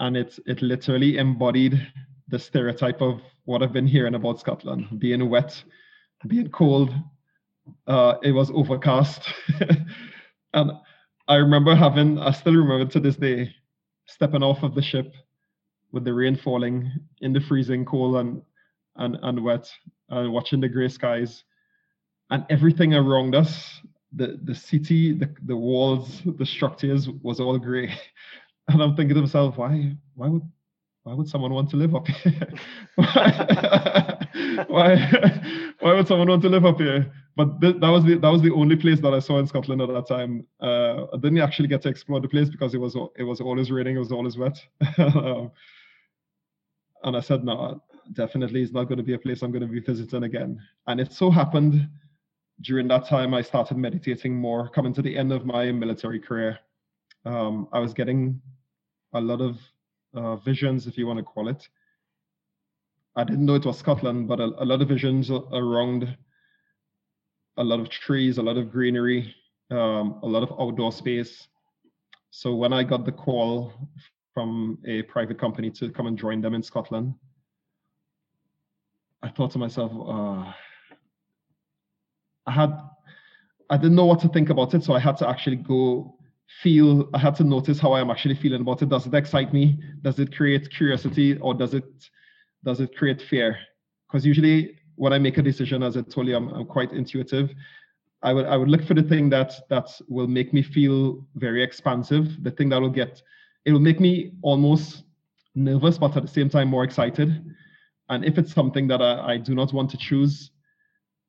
[0.00, 1.80] and it it literally embodied
[2.28, 5.62] the stereotype of what i've been hearing about scotland being wet
[6.26, 6.92] being cold
[7.86, 9.22] uh, it was overcast.
[10.54, 10.72] and
[11.28, 13.54] I remember having, I still remember to this day,
[14.06, 15.14] stepping off of the ship
[15.92, 18.42] with the rain falling in the freezing cold and,
[18.96, 19.70] and, and wet
[20.10, 21.44] and watching the gray skies
[22.30, 23.80] and everything around us,
[24.16, 27.94] the, the city, the, the walls, the structures was all gray.
[28.66, 30.42] And I'm thinking to myself, why, why would,
[31.02, 32.48] why would someone want to live up here?
[32.94, 34.26] why,
[34.68, 37.12] why, why would someone want to live up here?
[37.36, 39.82] But th- that was the that was the only place that I saw in Scotland
[39.82, 40.46] at that time.
[40.62, 43.70] Uh, I didn't actually get to explore the place because it was it was always
[43.70, 44.58] raining, it was always wet.
[44.96, 45.50] Um,
[47.02, 47.82] and I said, no,
[48.14, 50.58] definitely, it's not going to be a place I'm going to be visiting again.
[50.86, 51.86] And it so happened
[52.64, 56.58] during that time I started meditating more, coming to the end of my military career.
[57.24, 58.40] Um, I was getting
[59.12, 59.58] a lot of
[60.14, 61.68] uh, visions, if you want to call it,
[63.16, 66.16] I didn't know it was Scotland, but a, a lot of visions around
[67.56, 69.34] a lot of trees, a lot of greenery,
[69.70, 71.46] um, a lot of outdoor space.
[72.30, 73.72] So when I got the call
[74.32, 77.14] from a private company to come and join them in Scotland,
[79.22, 80.52] I thought to myself, uh,
[82.46, 82.78] I had,
[83.70, 86.16] I didn't know what to think about it, so I had to actually go
[86.62, 87.08] feel.
[87.14, 88.88] I had to notice how I am actually feeling about it.
[88.88, 89.78] Does it excite me?
[90.02, 91.84] Does it create curiosity, or does it,
[92.64, 93.58] does it create fear?
[94.06, 97.50] Because usually when I make a decision, as I told you, I'm, I'm quite intuitive.
[98.22, 101.62] I would I would look for the thing that that will make me feel very
[101.62, 102.42] expansive.
[102.42, 103.22] The thing that will get
[103.64, 105.04] it will make me almost
[105.54, 107.44] nervous, but at the same time more excited.
[108.08, 110.50] And if it's something that I, I do not want to choose,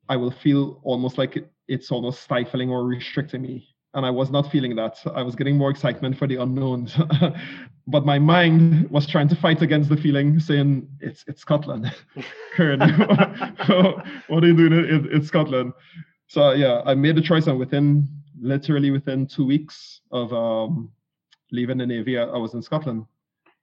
[0.09, 1.37] I will feel almost like
[1.67, 3.67] it's almost stifling or restricting me.
[3.93, 4.97] And I was not feeling that.
[5.15, 6.89] I was getting more excitement for the unknown.
[7.87, 11.93] but my mind was trying to fight against the feeling, saying, It's it's Scotland.
[12.53, 12.79] Kern,
[14.27, 15.73] what are you doing in, in Scotland?
[16.27, 18.07] So yeah, I made the choice and within
[18.39, 20.91] literally within two weeks of um,
[21.51, 23.05] leaving the Navy, I, I was in Scotland.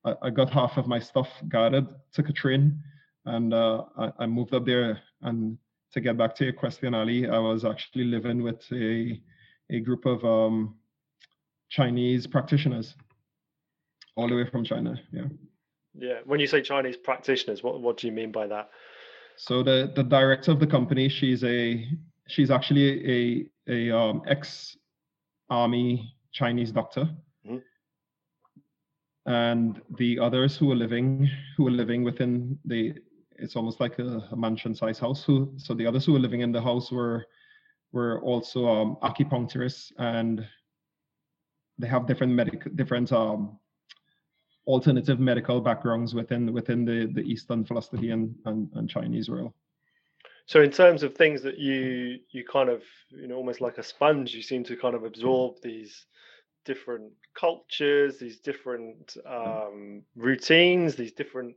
[0.04, 2.82] I, I, got half of my stuff gathered, took a train,
[3.26, 5.00] and uh, I, I, moved up there.
[5.20, 5.58] And
[5.92, 9.20] to get back to your question, Ali, I was actually living with a
[9.70, 10.74] a group of um,
[11.70, 12.94] Chinese practitioners,
[14.16, 15.00] all the way from China.
[15.12, 15.24] Yeah.
[15.94, 16.18] Yeah.
[16.24, 18.70] When you say Chinese practitioners, what what do you mean by that?
[19.36, 21.86] So the the director of the company, she's a
[22.28, 24.76] she's actually a a um, ex
[25.50, 27.08] army Chinese doctor.
[27.46, 27.58] Mm-hmm.
[29.26, 32.94] And the others who were living who were living within the
[33.42, 35.26] it's almost like a, a mansion-sized house.
[35.56, 37.26] So the others who were living in the house were
[37.92, 40.46] were also um, acupuncturists and
[41.78, 43.58] they have different medical different um,
[44.66, 49.52] alternative medical backgrounds within within the the Eastern philosophy and, and, and Chinese world.
[50.46, 53.82] So in terms of things that you you kind of you know almost like a
[53.82, 56.06] sponge, you seem to kind of absorb these
[56.64, 61.56] different cultures, these different um, routines, these different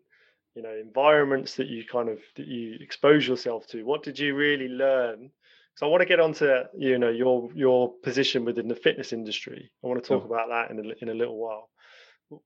[0.56, 3.84] you know environments that you kind of that you expose yourself to.
[3.84, 5.30] What did you really learn?
[5.76, 9.70] So I want to get onto you know your your position within the fitness industry.
[9.84, 11.70] I want to talk about that in a, in a little while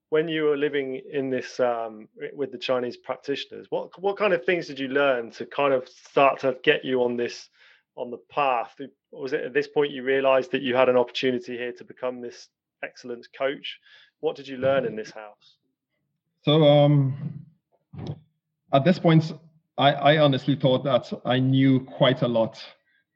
[0.09, 4.43] when you were living in this um, with the Chinese practitioners, what what kind of
[4.43, 7.49] things did you learn to kind of start to get you on this
[7.95, 8.75] on the path?
[9.11, 12.21] Was it at this point you realised that you had an opportunity here to become
[12.21, 12.47] this
[12.83, 13.79] excellence coach?
[14.19, 15.55] What did you learn in this house?
[16.43, 17.45] So um,
[18.73, 19.31] at this point,
[19.77, 22.61] I, I honestly thought that I knew quite a lot.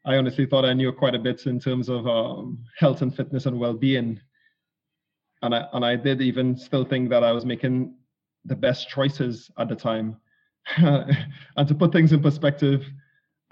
[0.06, 3.46] I honestly thought I knew quite a bit in terms of um, health and fitness
[3.46, 4.19] and well-being
[5.43, 7.93] and I and I did even still think that I was making
[8.46, 10.17] the best choices at the time.
[10.78, 12.84] and to put things in perspective,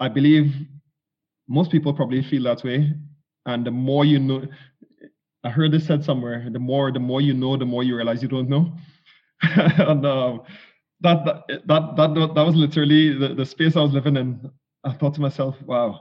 [0.00, 0.54] I believe
[1.48, 2.92] most people probably feel that way.
[3.44, 4.46] And the more you know,
[5.44, 8.22] I heard this said somewhere: the more the more you know, the more you realize
[8.22, 8.72] you don't know.
[9.42, 10.42] and um,
[11.02, 14.50] that, that that that that was literally the, the space I was living in.
[14.84, 16.00] I thought to myself, wow,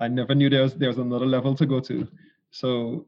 [0.00, 2.06] I never knew there was another level to go to.
[2.50, 3.06] So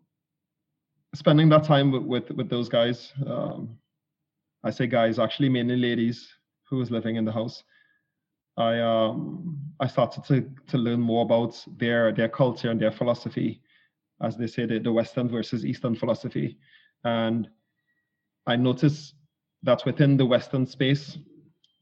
[1.14, 3.12] spending that time with with, with those guys.
[3.26, 3.78] Um,
[4.64, 6.28] I say guys, actually mainly ladies
[6.68, 7.62] who was living in the house.
[8.56, 13.60] I um I started to to learn more about their their culture and their philosophy,
[14.22, 16.58] as they say the, the Western versus Eastern philosophy,
[17.04, 17.48] and
[18.46, 19.15] I noticed
[19.66, 21.18] that within the Western space,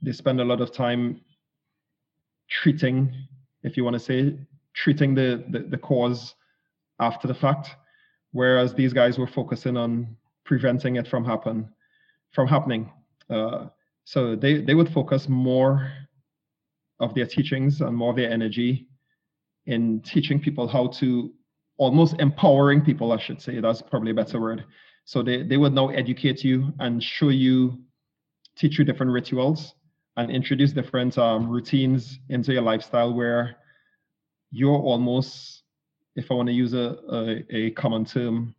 [0.03, 1.21] they spend a lot of time
[2.51, 3.15] treating,
[3.63, 4.37] if you want to say,
[4.75, 6.35] treating the, the, the cause
[7.01, 7.69] after the fact
[8.35, 11.67] whereas these guys were focusing on preventing it from happen
[12.33, 12.93] from happening.
[13.31, 13.67] Uh,
[14.05, 15.91] so they they would focus more
[17.01, 18.87] of their teachings and more of their energy
[19.67, 21.33] in teaching people how to
[21.79, 23.61] almost empowering people, I should say.
[23.61, 24.65] That's probably a better word.
[25.05, 27.79] So they, they would now educate you and show you,
[28.57, 29.75] teach you different rituals
[30.17, 33.57] and introduce different um, routines into your lifestyle where
[34.51, 35.65] you're almost
[36.17, 38.55] if I want to use a, a, a common term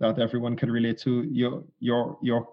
[0.00, 2.48] that everyone can relate to, your your your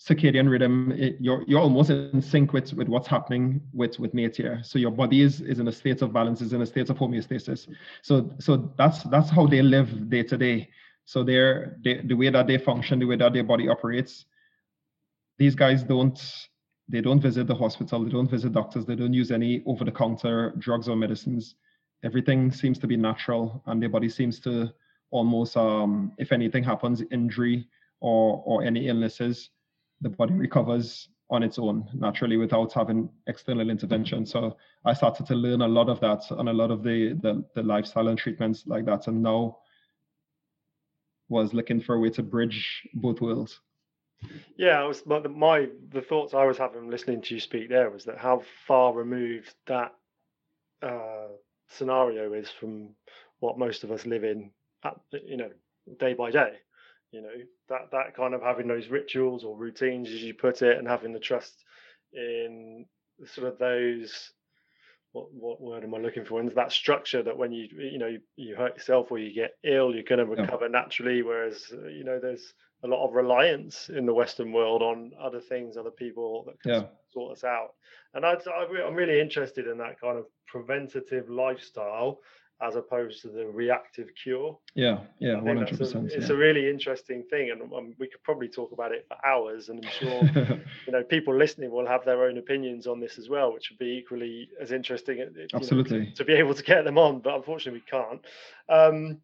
[0.00, 4.60] circadian rhythm, it, you're you're almost in sync with with what's happening with with nature.
[4.62, 6.98] So your body is is in a state of balance, is in a state of
[6.98, 7.68] homeostasis.
[8.02, 10.68] So so that's that's how they live day to day.
[11.04, 14.26] So they're they, the way that they function, the way that their body operates.
[15.38, 16.20] These guys don't
[16.88, 20.86] they don't visit the hospital, they don't visit doctors, they don't use any over-the-counter drugs
[20.86, 21.54] or medicines
[22.04, 24.70] everything seems to be natural and their body seems to
[25.10, 27.66] almost um, if anything happens injury
[28.00, 29.50] or or any illnesses
[30.02, 34.26] the body recovers on its own naturally without having external intervention.
[34.26, 37.42] So I started to learn a lot of that and a lot of the the,
[37.54, 39.58] the lifestyle and treatments like that, and now
[41.28, 43.60] was looking for a way to bridge both worlds.
[44.56, 47.90] Yeah, I was but my the thoughts I was having listening to you speak there
[47.90, 49.94] was that how far removed that
[50.82, 51.28] uh,
[51.68, 52.90] scenario is from
[53.40, 54.50] what most of us live in,
[54.84, 54.96] at,
[55.26, 55.50] you know,
[55.98, 56.54] day by day.
[57.10, 57.36] You know
[57.68, 61.12] that that kind of having those rituals or routines, as you put it, and having
[61.12, 61.64] the trust
[62.12, 62.86] in
[63.24, 64.32] sort of those
[65.14, 66.40] what what word am I looking for?
[66.40, 69.52] And that structure that when you you know you, you hurt yourself or you get
[69.64, 70.72] ill, you're going to recover yeah.
[70.72, 71.22] naturally.
[71.22, 72.52] Whereas uh, you know there's
[72.82, 76.82] a lot of reliance in the Western world on other things, other people that can
[76.82, 76.88] yeah.
[77.12, 77.70] sort us out.
[78.12, 78.36] And I,
[78.86, 82.18] I'm really interested in that kind of preventative lifestyle
[82.62, 84.56] as opposed to the reactive cure.
[84.74, 86.12] Yeah, yeah, one hundred percent.
[86.12, 89.68] It's a really interesting thing, and um, we could probably talk about it for hours.
[89.68, 93.28] And I'm sure you know people listening will have their own opinions on this as
[93.28, 95.24] well, which would be equally as interesting.
[95.52, 98.20] Absolutely, know, to, to, be able to get them on, but unfortunately we can't.
[98.68, 99.20] Um,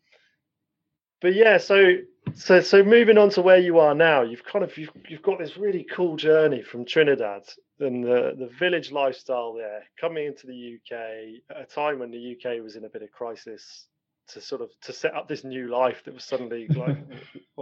[1.21, 1.97] but yeah, so
[2.35, 5.39] so so moving on to where you are now, you've kind of you've, you've got
[5.39, 7.43] this really cool journey from Trinidad
[7.81, 12.37] and the the village lifestyle there, coming into the UK at a time when the
[12.37, 13.87] UK was in a bit of crisis
[14.29, 16.97] to sort of to set up this new life that was suddenly like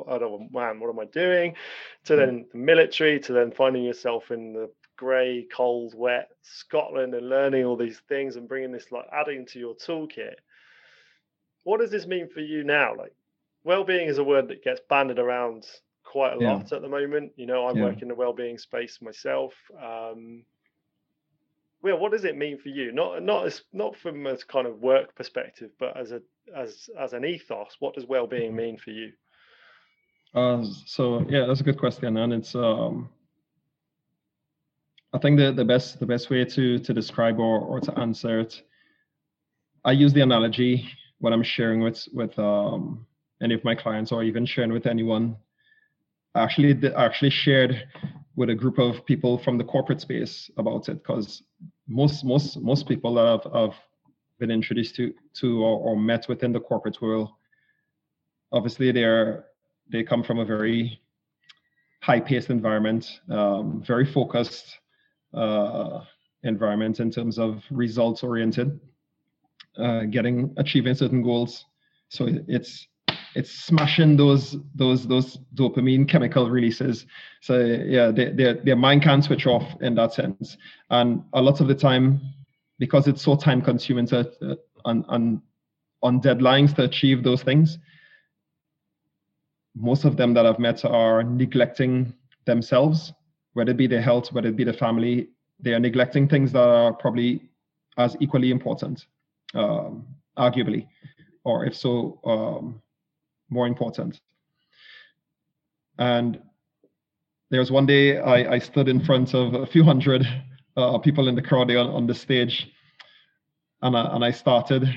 [0.09, 1.55] I don't man, what am I doing?
[2.05, 2.53] To then mm.
[2.53, 7.77] the military, to then finding yourself in the grey, cold, wet Scotland and learning all
[7.77, 10.35] these things and bringing this like adding to your toolkit.
[11.65, 12.95] What does this mean for you now?
[12.97, 13.13] Like
[13.65, 15.67] well-being is a word that gets banded around
[16.05, 16.55] quite a yeah.
[16.55, 17.33] lot at the moment.
[17.37, 17.85] You know, I'm yeah.
[17.85, 19.55] working in the well-being space myself.
[19.83, 20.45] Um,
[21.83, 22.93] well, what does it mean for you?
[22.93, 26.21] Not not as not from a kind of work perspective, but as a
[26.57, 27.77] as as an ethos.
[27.79, 29.13] What does well-being mean for you?
[30.35, 33.09] Uh, so yeah, that's a good question, and it's um,
[35.13, 38.41] I think the the best the best way to to describe or or to answer
[38.41, 38.63] it,
[39.85, 40.89] I use the analogy
[41.19, 43.07] when I'm sharing with with um
[43.43, 45.37] any of my clients or even sharing with anyone.
[46.35, 47.89] Actually actually shared
[48.37, 51.43] with a group of people from the corporate space about it because
[51.89, 53.77] most most most people that I've, I've
[54.39, 57.31] been introduced to to or, or, met within the corporate world
[58.53, 59.47] obviously they're
[59.91, 61.01] they come from a very
[62.03, 64.79] high paced environment um, very focused
[65.35, 66.01] uh,
[66.45, 68.79] environment in terms of results oriented
[69.79, 71.65] uh, getting achieving certain goals.
[72.09, 72.89] So it's
[73.39, 77.07] it's smashing those those those dopamine chemical releases.
[77.41, 80.57] So yeah, their their mind can't switch off in that sense.
[80.91, 82.21] And a lot of the time,
[82.81, 85.41] because it's so time consuming to uh, on on
[86.03, 87.79] on deadlines to achieve those things,
[89.77, 92.13] most of them that I've met are neglecting
[92.45, 93.13] themselves,
[93.53, 95.29] whether it be their health, whether it be the family.
[95.61, 97.43] They are neglecting things that are probably
[97.99, 99.07] as equally important,
[99.55, 100.89] um, arguably,
[101.45, 102.83] or if so, um,
[103.51, 104.21] more important.
[105.99, 106.41] And
[107.51, 110.27] there was one day I, I stood in front of a few hundred
[110.77, 112.71] uh, people in the crowd on, on the stage,
[113.83, 114.89] and I, and I started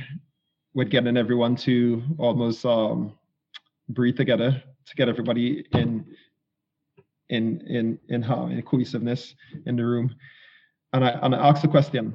[0.73, 3.13] with getting everyone to almost um,
[3.89, 6.05] breathe together to get everybody in
[7.29, 9.35] in in in how in cohesiveness
[9.65, 10.13] in the room.
[10.93, 12.13] And I and I asked the question,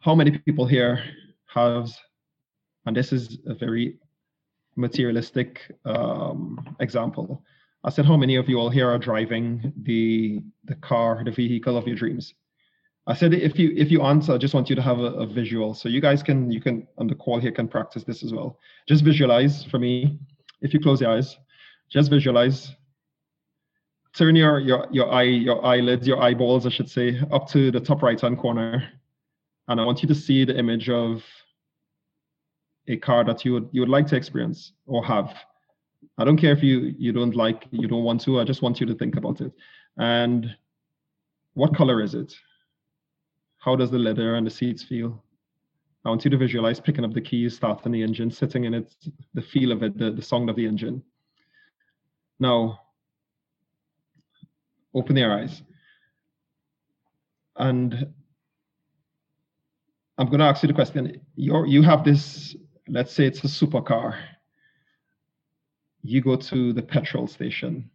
[0.00, 1.02] how many people here
[1.46, 1.90] have,
[2.86, 3.98] and this is a very
[4.76, 7.44] materialistic um, example.
[7.82, 11.76] I said, how many of you all here are driving the the car, the vehicle
[11.76, 12.34] of your dreams?
[13.06, 15.26] I said, if you if you answer, I just want you to have a, a
[15.26, 15.74] visual.
[15.74, 18.58] So you guys can you can on the call here can practice this as well.
[18.86, 20.18] Just visualize for me.
[20.60, 21.36] If you close your eyes,
[21.88, 22.70] just visualize.
[24.14, 27.80] Turn your your your eye your eyelids your eyeballs I should say up to the
[27.80, 28.86] top right hand corner,
[29.68, 31.24] and I want you to see the image of
[32.90, 35.34] a car that you would you would like to experience or have.
[36.18, 38.40] I don't care if you you don't like you don't want to.
[38.40, 39.52] I just want you to think about it.
[39.96, 40.54] And
[41.54, 42.34] what color is it?
[43.58, 45.22] How does the leather and the seats feel?
[46.04, 48.94] I want you to visualize picking up the keys, starting the engine, sitting in it,
[49.34, 51.02] the feel of it, the, the sound of the engine.
[52.38, 52.80] Now,
[54.94, 55.62] open your eyes.
[57.56, 58.06] And
[60.16, 61.20] I'm going to ask you the question.
[61.36, 62.56] you you have this
[62.90, 64.18] let's say it's a supercar
[66.02, 67.90] you go to the petrol station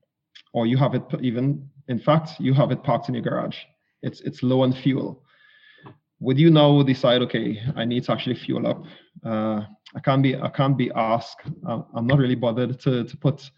[0.53, 3.57] or you have it even in fact you have it parked in your garage
[4.01, 5.23] it's it's low on fuel
[6.19, 8.83] would you now decide okay i need to actually fuel up
[9.25, 9.61] uh,
[9.95, 13.49] i can't be i can't be asked i'm not really bothered to, to put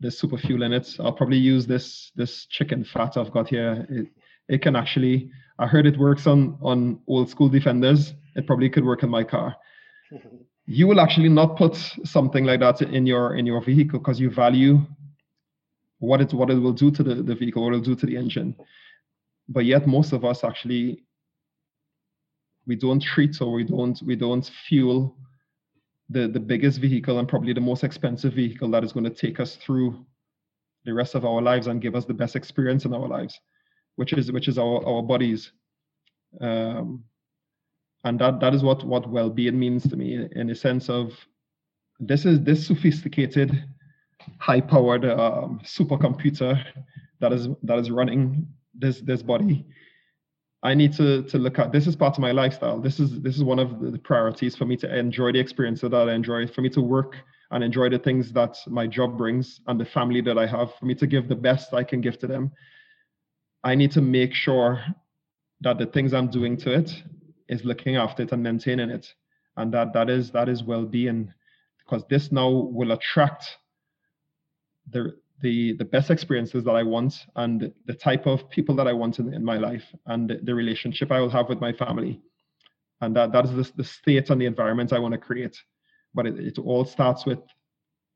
[0.00, 0.96] there's super fuel in it.
[1.00, 3.86] I'll probably use this this chicken fat I've got here.
[3.88, 4.06] It,
[4.48, 8.12] it can actually I heard it works on on old school defenders.
[8.36, 9.56] It probably could work in my car.
[10.66, 14.30] you will actually not put something like that in your in your vehicle because you
[14.30, 14.78] value
[15.98, 18.16] what it what it will do to the, the vehicle, what it'll do to the
[18.16, 18.54] engine.
[19.48, 21.04] But yet most of us actually
[22.66, 25.16] we don't treat or we don't we don't fuel
[26.08, 29.40] the the biggest vehicle and probably the most expensive vehicle that is going to take
[29.40, 30.04] us through
[30.84, 33.40] the rest of our lives and give us the best experience in our lives
[33.96, 35.52] which is which is our our bodies
[36.40, 37.02] um,
[38.04, 41.12] and that that is what what well-being means to me in the sense of
[42.00, 43.64] this is this sophisticated
[44.38, 46.62] high-powered um, supercomputer
[47.20, 49.66] that is that is running this this body
[50.64, 52.80] I need to to look at this is part of my lifestyle.
[52.80, 55.94] This is this is one of the priorities for me to enjoy the experience that
[55.94, 57.16] I enjoy, for me to work
[57.50, 60.86] and enjoy the things that my job brings and the family that I have, for
[60.86, 62.50] me to give the best I can give to them.
[63.62, 64.82] I need to make sure
[65.60, 67.02] that the things I'm doing to it
[67.48, 69.12] is looking after it and maintaining it.
[69.56, 71.32] And that that is that is well-being
[71.78, 73.58] because this now will attract
[74.90, 78.92] the the the best experiences that I want and the type of people that I
[78.92, 82.20] want in, in my life and the, the relationship I will have with my family.
[83.00, 85.60] And that, that is the, the state and the environment I want to create.
[86.14, 87.40] But it, it all starts with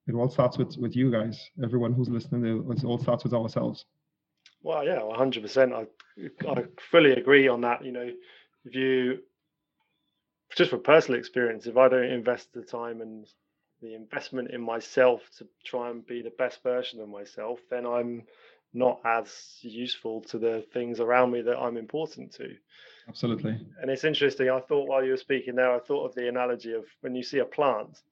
[0.07, 2.67] it all starts with with you guys, everyone who's listening.
[2.71, 3.85] It all starts with ourselves.
[4.63, 5.73] Well, yeah, 100%.
[5.73, 7.85] I, I fully agree on that.
[7.85, 8.11] You know,
[8.65, 9.19] if you,
[10.57, 13.27] just for personal experience, if I don't invest the time and
[13.81, 18.25] the investment in myself to try and be the best version of myself, then I'm
[18.75, 22.55] not as useful to the things around me that I'm important to.
[23.09, 23.59] Absolutely.
[23.81, 24.51] And it's interesting.
[24.51, 27.23] I thought while you were speaking there, I thought of the analogy of when you
[27.23, 28.03] see a plant,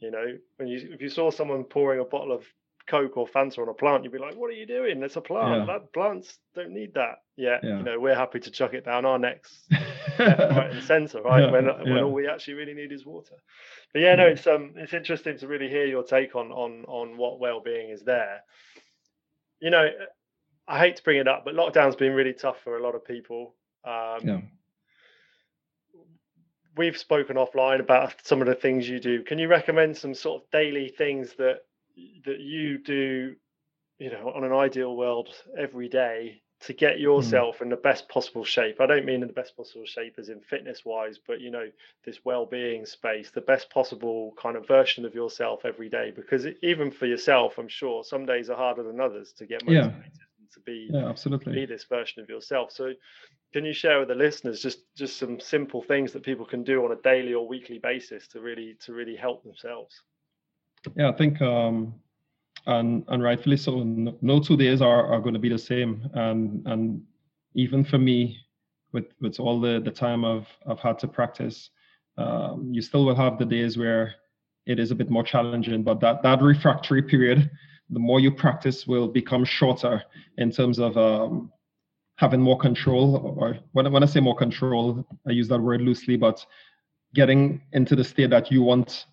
[0.00, 2.44] you know, when you if you saw someone pouring a bottle of
[2.86, 5.02] Coke or Fanta on a plant, you'd be like, "What are you doing?
[5.02, 5.66] It's a plant.
[5.66, 5.78] Yeah.
[5.78, 9.04] That plants don't need that." Yeah, yeah, you know, we're happy to chuck it down
[9.04, 9.66] our necks,
[10.18, 11.44] right in the centre, right?
[11.44, 11.50] Yeah.
[11.50, 13.36] When when all we actually really need is water.
[13.92, 17.16] But yeah, no, it's um, it's interesting to really hear your take on on on
[17.16, 18.40] what well-being is there.
[19.60, 19.88] You know,
[20.68, 23.04] I hate to bring it up, but lockdown's been really tough for a lot of
[23.04, 23.54] people.
[23.84, 24.40] Um, yeah.
[26.76, 29.22] We've spoken offline about some of the things you do.
[29.22, 31.60] Can you recommend some sort of daily things that
[32.24, 33.36] that you do,
[33.98, 37.02] you know, on an ideal world every day to get hmm.
[37.02, 37.62] yourself mm.
[37.62, 38.80] in the best possible shape.
[38.80, 41.68] I don't mean in the best possible shape as in fitness wise, but you know,
[42.04, 46.12] this well-being space, the best possible kind of version of yourself every day.
[46.14, 50.12] Because even for yourself, I'm sure some days are harder than others to get motivated
[50.14, 50.54] yeah.
[50.54, 52.72] to be yeah, absolutely be this version of yourself.
[52.72, 52.92] So
[53.52, 56.84] can you share with the listeners just just some simple things that people can do
[56.84, 60.00] on a daily or weekly basis to really to really help themselves?
[60.96, 61.94] Yeah, I think um,
[62.66, 63.82] and and rightfully so.
[63.82, 67.02] No two days are, are going to be the same, and and
[67.54, 68.38] even for me,
[68.92, 71.70] with with all the the time I've I've had to practice,
[72.18, 74.14] um, you still will have the days where
[74.66, 75.82] it is a bit more challenging.
[75.82, 77.50] But that that refractory period,
[77.90, 80.02] the more you practice, will become shorter
[80.38, 81.50] in terms of um,
[82.16, 83.16] having more control.
[83.38, 86.44] Or when when I say more control, I use that word loosely, but
[87.14, 89.06] getting into the state that you want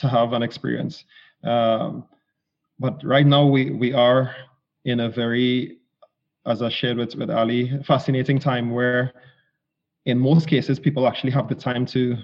[0.00, 1.04] to have an experience.
[1.44, 2.04] Um,
[2.78, 4.34] but right now we we are
[4.84, 5.78] in a very
[6.46, 9.12] as I shared with, with Ali, fascinating time where
[10.06, 12.16] in most cases people actually have the time to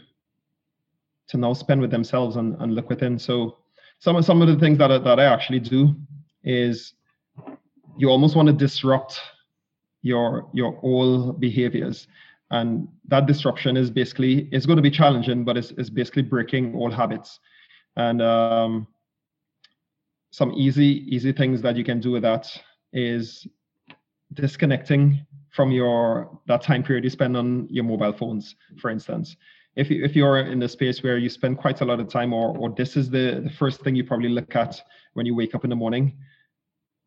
[1.28, 3.18] to now spend with themselves and, and look within.
[3.18, 3.58] So
[3.98, 5.94] some of some of the things that I, that I actually do
[6.44, 6.94] is
[7.98, 9.20] you almost want to disrupt
[10.02, 12.08] your your old behaviors
[12.50, 16.74] and that disruption is basically it's going to be challenging but it's, it's basically breaking
[16.76, 17.40] old habits
[17.96, 18.86] and um,
[20.30, 22.46] some easy easy things that you can do with that
[22.92, 23.46] is
[24.34, 29.36] disconnecting from your that time period you spend on your mobile phones for instance.
[29.76, 32.32] If, you, if you're in a space where you spend quite a lot of time
[32.32, 34.80] or, or this is the, the first thing you probably look at
[35.12, 36.16] when you wake up in the morning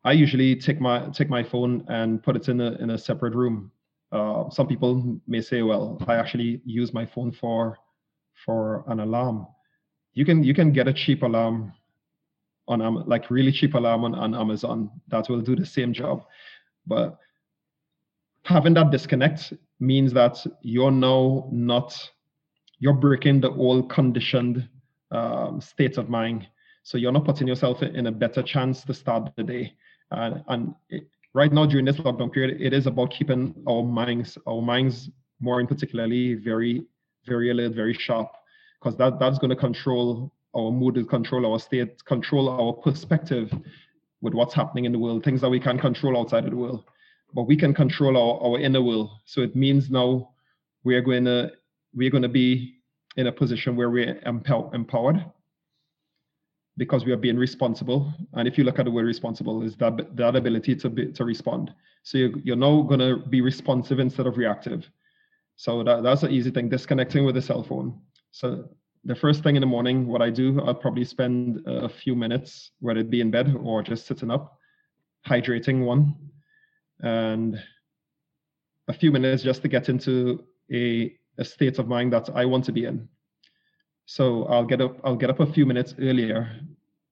[0.04, 3.34] i usually take my take my phone and put it in a, in a separate
[3.34, 3.70] room.
[4.12, 7.78] Uh, some people may say well i actually use my phone for
[8.44, 9.46] for an alarm
[10.14, 11.72] you can you can get a cheap alarm
[12.68, 16.24] on um, like really cheap alarm on, on Amazon that will do the same job.
[16.86, 17.18] But
[18.44, 22.10] having that disconnect means that you're now not
[22.78, 24.68] you're breaking the old conditioned
[25.10, 26.46] um, state of mind.
[26.82, 29.74] So you're not putting yourself in a better chance to start the day.
[30.10, 34.38] And, and it, right now during this lockdown period, it is about keeping our minds,
[34.46, 36.84] our minds more in particularly very,
[37.26, 38.28] very alert, very sharp,
[38.80, 43.52] because that that's going to control our mood, control our state, control our perspective
[44.20, 46.84] with what's happening in the world, things that we can't control outside of the world,
[47.34, 49.10] but we can control our, our inner world.
[49.24, 50.30] So it means now
[50.84, 51.52] we are going to
[51.94, 52.76] we're going to be
[53.16, 55.24] in a position where we're empow- empowered
[56.76, 58.12] because we are being responsible.
[58.34, 61.24] And if you look at the word responsible, is that that ability to be, to
[61.24, 61.74] respond.
[62.04, 64.88] So you're, you're now going to be responsive instead of reactive.
[65.56, 66.68] So that, that's an easy thing.
[66.68, 68.00] Disconnecting with the cell phone.
[68.32, 68.68] So
[69.04, 72.72] the first thing in the morning, what I do, I'll probably spend a few minutes,
[72.80, 74.58] whether it be in bed or just sitting up,
[75.26, 76.14] hydrating one,
[77.00, 77.62] and
[78.88, 82.64] a few minutes just to get into a, a state of mind that I want
[82.66, 83.08] to be in.
[84.06, 86.50] So I'll get up, I'll get up a few minutes earlier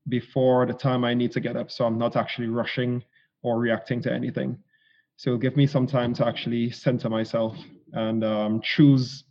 [0.08, 1.70] before the time I need to get up.
[1.70, 3.04] So I'm not actually rushing
[3.42, 4.58] or reacting to anything.
[5.16, 7.56] So give me some time to actually center myself
[7.92, 9.24] and um, choose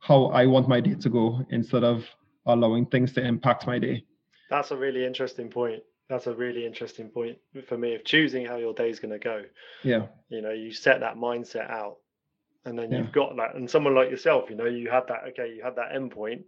[0.00, 2.04] how I want my day to go instead of
[2.46, 4.04] allowing things to impact my day.
[4.50, 5.82] That's a really interesting point.
[6.08, 7.36] That's a really interesting point
[7.66, 9.42] for me of choosing how your day is going to go.
[9.82, 10.06] Yeah.
[10.30, 11.96] You know, you set that mindset out
[12.64, 12.98] and then Yeah.
[12.98, 15.76] you've got that and someone like yourself, you know, you had that okay, you had
[15.76, 16.44] that endpoint.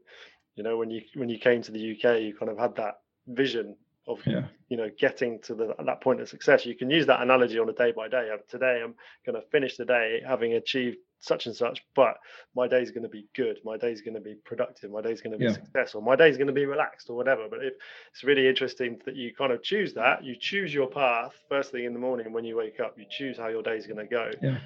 [0.57, 3.01] You know, when you when you came to the UK, you kind of had that
[3.27, 3.77] vision
[4.09, 4.47] of Yeah.
[4.71, 7.69] you know getting to the, that point of success you can use that analogy on
[7.69, 8.95] a day by day today i'm
[9.27, 12.17] going to finish the day having achieved such and such but
[12.55, 15.01] my day is going to be good my day is going to be productive my
[15.01, 15.53] day is going to be Yeah.
[15.53, 17.75] successful my day is going to be relaxed or whatever but if
[18.13, 21.85] it's really interesting that you kind of choose that you choose your path first thing
[21.85, 24.07] in the morning when you wake up you choose how your day is going to
[24.07, 24.59] go Yeah.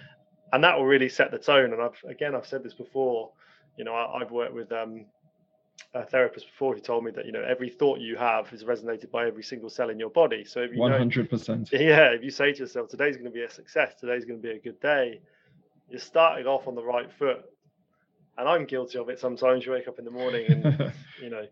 [0.53, 3.33] and that will really set the tone and i've again i've said this before
[3.77, 5.07] you know I, i've worked with um
[5.95, 9.11] a therapist before who told me that you know every thought you have is resonated
[9.11, 10.45] by every single cell in your body.
[10.45, 11.71] So if you hundred percent.
[11.73, 14.43] yeah, if you say to yourself today's going to be a success, today's going to
[14.43, 15.21] be a good day,
[15.89, 17.45] you're starting off on the right foot.
[18.37, 19.65] And I'm guilty of it sometimes.
[19.65, 20.65] You wake up in the morning and
[21.23, 21.47] you know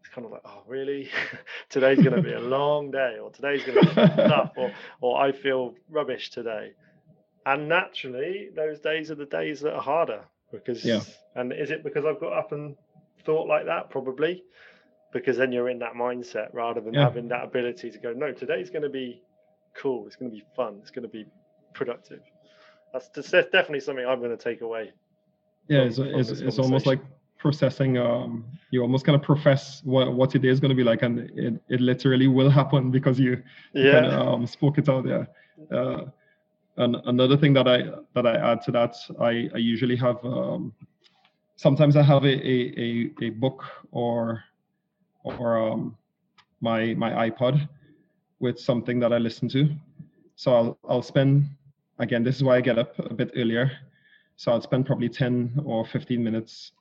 [0.00, 1.10] it's kind of like, oh really?
[1.68, 5.20] today's going to be a long day, or today's going to be tough, or or
[5.20, 6.72] I feel rubbish today.
[7.46, 10.84] And naturally, those days are the days that are harder because.
[10.84, 11.00] Yeah.
[11.36, 12.74] And is it because I've got up and
[13.24, 13.90] thought like that?
[13.90, 14.42] Probably,
[15.12, 17.04] because then you're in that mindset rather than Yeah.
[17.04, 19.22] having that ability to go, no, today's going to be
[19.76, 20.06] cool.
[20.08, 20.78] It's going to be fun.
[20.80, 21.26] It's going to be
[21.74, 22.22] productive.
[22.92, 24.92] That's, that's definitely something I'm going to take away.
[25.68, 27.00] yeah, from- it's, from it's, it's almost like
[27.38, 27.98] processing.
[27.98, 31.02] Um, you almost kind of profess what what your day is going to be like,
[31.02, 33.42] and it, it literally will happen because you
[33.74, 34.20] you kind Yeah.
[34.20, 35.28] of um, spoke it out there.
[35.70, 36.04] Uh,
[36.76, 37.78] and another thing that I
[38.14, 40.72] that I add to that, I, I usually have um,
[41.56, 44.42] sometimes I have a, a, a, a book or
[45.24, 45.96] or um,
[46.60, 47.68] my my iPod
[48.40, 49.68] with something that I listen to.
[50.36, 51.44] So I'll I'll spend
[51.98, 52.22] again.
[52.24, 53.70] This is why I get up a bit earlier.
[54.36, 56.72] So I'll spend probably ten or fifteen minutes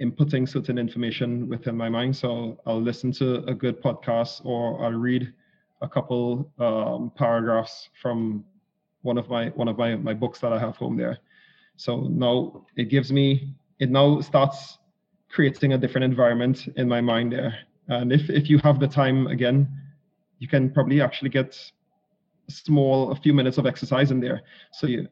[0.00, 2.16] inputting certain information within my mind.
[2.16, 5.32] So I'll listen to a good podcast or I'll read
[5.80, 8.44] a couple um, paragraphs from
[9.02, 11.18] one of my one of my, my books that I have home there.
[11.76, 14.78] So now it gives me it now starts
[15.28, 17.58] creating a different environment in my mind there.
[17.88, 19.68] And if if you have the time again,
[20.38, 21.58] you can probably actually get
[22.52, 24.42] small a few minutes of exercise in there.
[24.72, 25.08] So you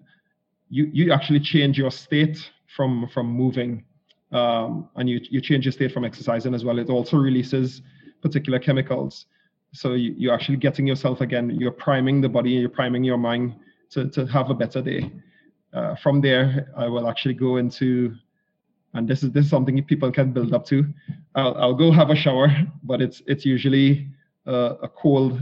[0.69, 2.39] you you actually change your state
[2.77, 3.85] from from moving
[4.33, 6.79] um, and you, you change your state from exercising as well.
[6.79, 7.83] It also releases
[8.23, 9.27] particular chemicals.
[9.73, 13.57] So you, you're actually getting yourself again, you're priming the body, you're priming your mind
[13.91, 15.11] to, to have a better day.
[15.73, 18.15] Uh, from there, I will actually go into,
[18.95, 20.85] and this is this is something people can build up to.
[21.37, 22.49] I'll, I'll go have a shower,
[22.83, 24.09] but it's it's usually
[24.49, 25.41] uh, a cold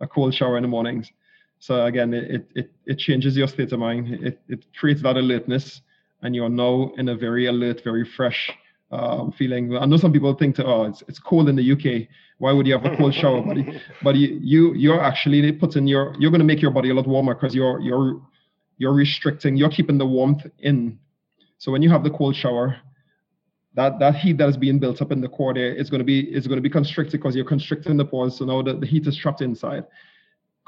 [0.00, 1.12] a cold shower in the mornings.
[1.60, 4.08] So again, it, it it changes your state of mind.
[4.08, 5.82] It it creates that alertness
[6.22, 8.50] and you're now in a very alert, very fresh
[8.90, 9.76] um, feeling.
[9.76, 12.08] I know some people think, to, oh, it's, it's cold in the UK.
[12.38, 13.80] Why would you have a cold shower, buddy?
[14.02, 17.06] But you, you you're actually putting your you're going to make your body a lot
[17.06, 18.22] warmer because you're you're
[18.76, 20.98] you're restricting, you're keeping the warmth in.
[21.58, 22.76] So when you have the cold shower,
[23.74, 26.04] that that heat that is being built up in the core there is going to
[26.04, 28.36] be is going to be constricted because you're constricting the pores.
[28.36, 29.84] So now the, the heat is trapped inside.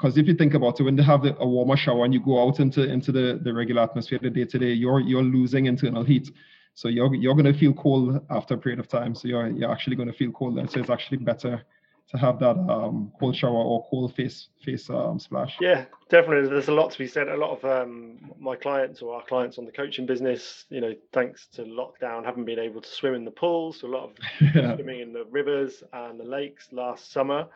[0.01, 2.19] Because if you think about it, when they have the, a warmer shower and you
[2.19, 5.67] go out into into the, the regular atmosphere, the day to day, you're you're losing
[5.67, 6.31] internal heat.
[6.73, 9.13] So you're you're going to feel cold after a period of time.
[9.13, 10.57] So you're you're actually going to feel cold.
[10.57, 11.61] And so it's actually better
[12.09, 15.55] to have that um, cold shower or cold face face um, splash.
[15.61, 16.49] Yeah, definitely.
[16.49, 17.27] There's a lot to be said.
[17.27, 20.95] A lot of um, my clients or our clients on the coaching business, you know,
[21.13, 23.81] thanks to lockdown, haven't been able to swim in the pools.
[23.81, 24.11] So a lot of
[24.55, 24.75] Yeah.
[24.75, 27.47] swimming in the rivers and the lakes last summer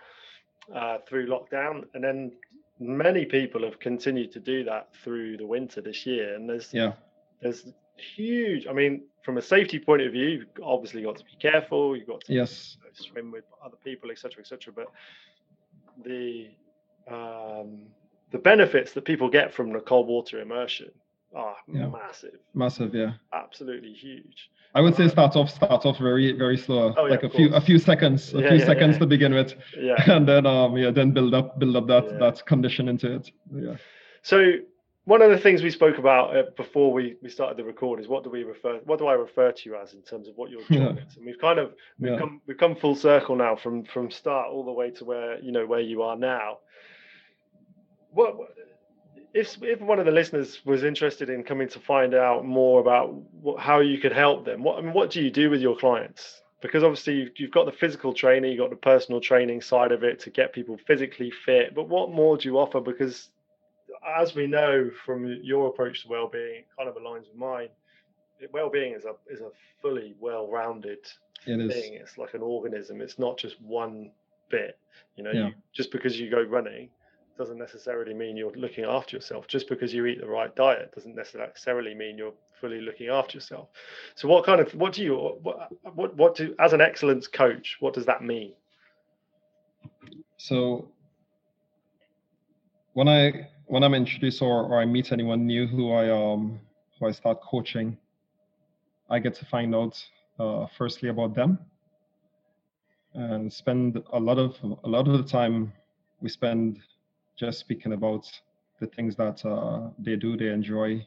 [0.73, 2.31] uh, through lockdown, and then
[2.79, 6.35] many people have continued to do that through the winter this year.
[6.35, 6.93] And there's Yeah.
[7.41, 8.67] there's huge.
[8.67, 11.95] I mean, from a safety point of view, you've obviously got to be careful.
[11.95, 12.77] You've got to Yes.
[12.79, 14.73] you know, swim with other people, etc., etc.
[14.73, 14.87] But
[16.03, 16.49] the
[17.07, 17.85] um,
[18.31, 20.91] the benefits that people get from the cold water immersion
[21.35, 21.87] are yeah.
[21.87, 22.39] massive.
[22.53, 23.13] Massive, yeah.
[23.33, 24.49] Absolutely huge.
[24.73, 27.61] I would say start off start off very very slow, oh, like a few a
[27.61, 30.91] few seconds, a yeah, few yeah, seconds to begin with, yeah, and then um yeah
[30.91, 33.31] then build up build up that that condition into it.
[33.53, 33.75] Yeah.
[34.21, 34.55] So
[35.05, 38.07] one of the things we spoke about uh, before we, we started the record is
[38.07, 40.49] what do we refer what do I refer to you as in terms of what
[40.49, 42.19] your job is and we've kind of we've yeah.
[42.19, 45.51] come we've come full circle now from from start all the way to where you
[45.51, 46.57] know where you are now
[48.11, 48.35] what
[49.35, 53.13] if if one of the listeners was interested in coming to find out more about
[53.41, 55.75] what, how you could help them what I mean what do you do with your
[55.75, 59.91] clients because obviously you've, you've got the physical training you've got the personal training side
[59.91, 63.29] of it to get people physically fit but what more do you offer because
[64.05, 67.69] as we know from your approach to well-being, it kind of aligns with mine.
[68.51, 69.49] Well-being is a is a
[69.81, 70.99] fully well-rounded
[71.45, 71.93] it thing.
[71.95, 72.01] Is.
[72.01, 73.01] It's like an organism.
[73.01, 74.11] It's not just one
[74.49, 74.77] bit.
[75.15, 75.47] You know, yeah.
[75.47, 76.89] you, just because you go running
[77.37, 79.47] doesn't necessarily mean you're looking after yourself.
[79.47, 83.69] Just because you eat the right diet doesn't necessarily mean you're fully looking after yourself.
[84.15, 87.77] So, what kind of what do you what what, what do as an excellence coach?
[87.79, 88.53] What does that mean?
[90.37, 90.89] So,
[92.93, 96.59] when I when I'm introduced or, or I meet anyone new who I um
[96.99, 97.97] who I start coaching,
[99.09, 100.01] I get to find out
[100.39, 101.59] uh, firstly about them
[103.13, 105.71] and spend a lot of a lot of the time
[106.21, 106.79] we spend
[107.35, 108.29] just speaking about
[108.79, 111.05] the things that uh, they do, they enjoy,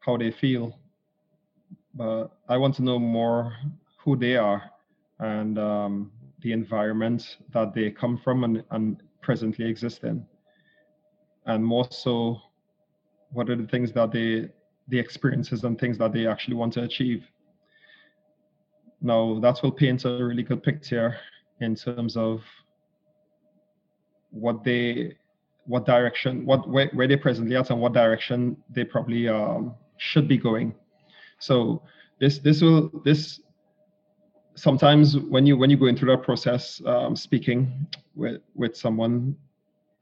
[0.00, 0.78] how they feel.
[1.94, 3.54] But I want to know more
[3.98, 4.62] who they are
[5.18, 10.26] and um, the environment that they come from and, and presently exist in
[11.46, 12.40] and more so
[13.30, 14.48] what are the things that they
[14.88, 17.24] the experiences and things that they actually want to achieve
[19.00, 21.16] now that will paint a really good picture
[21.60, 22.42] in terms of
[24.30, 25.16] what they
[25.66, 30.26] what direction what where, where they're presently at and what direction they probably um, should
[30.28, 30.74] be going.
[31.38, 31.82] So
[32.20, 33.40] this this will this
[34.54, 39.36] sometimes when you when you go into that process um, speaking with with someone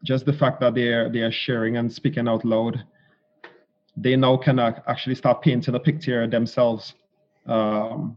[0.02, 2.82] just the fact that they're they are sharing and speaking out loud,
[3.96, 6.94] they now can actually start painting a picture themselves
[7.46, 8.16] um,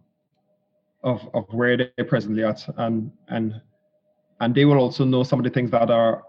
[1.04, 3.62] of of where they're presently at, and and
[4.40, 6.24] and they will also know some of the things that are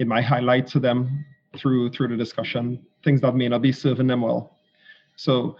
[0.00, 1.24] it might highlight to them
[1.56, 2.64] through through the discussion
[3.04, 4.56] things that may not be serving them well.
[5.16, 5.56] So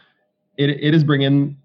[0.56, 1.56] it it is bringing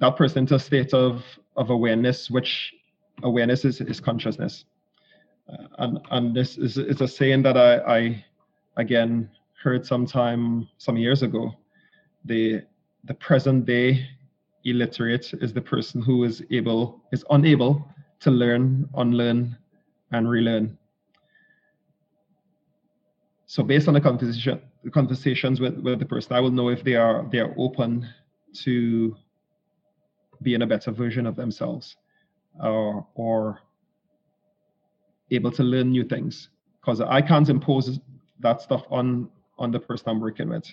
[0.00, 1.22] that person to a state of
[1.56, 2.74] of awareness, which
[3.22, 4.64] awareness is, is consciousness
[5.50, 8.24] uh, and and this is, is a saying that I, I
[8.76, 9.30] again
[9.62, 11.52] heard sometime some years ago.
[12.24, 12.62] The
[13.04, 14.06] the present day
[14.64, 17.86] illiterate is the person who is able is unable
[18.20, 19.56] to learn, unlearn,
[20.12, 20.78] and relearn.
[23.52, 24.62] So based on the conversation
[24.94, 28.08] conversations with, with the person, I will know if they are they are open
[28.64, 29.14] to
[30.40, 31.96] being a better version of themselves
[32.58, 33.60] or or
[35.30, 36.48] able to learn new things
[36.80, 38.00] because I can't impose
[38.40, 39.28] that stuff on
[39.58, 40.66] on the person I'm working with.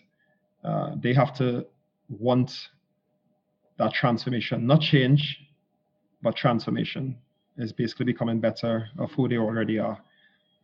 [0.64, 1.66] Uh, they have to
[2.08, 2.70] want
[3.78, 5.38] that transformation, not change,
[6.22, 7.18] but transformation
[7.58, 10.02] is basically becoming better of who they already are.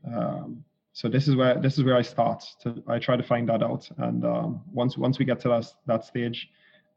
[0.09, 0.63] Um,
[0.95, 2.41] so this is where this is where I start.
[2.61, 5.65] To I try to find that out, and um, once once we get to that
[5.87, 6.49] that stage,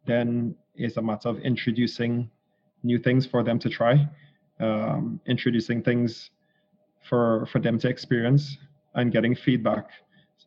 [0.07, 2.31] then it's a matter of introducing
[2.85, 4.09] new things for them to try,
[4.61, 6.31] um, introducing things
[7.09, 8.57] for for them to experience
[8.95, 9.91] and getting feedback.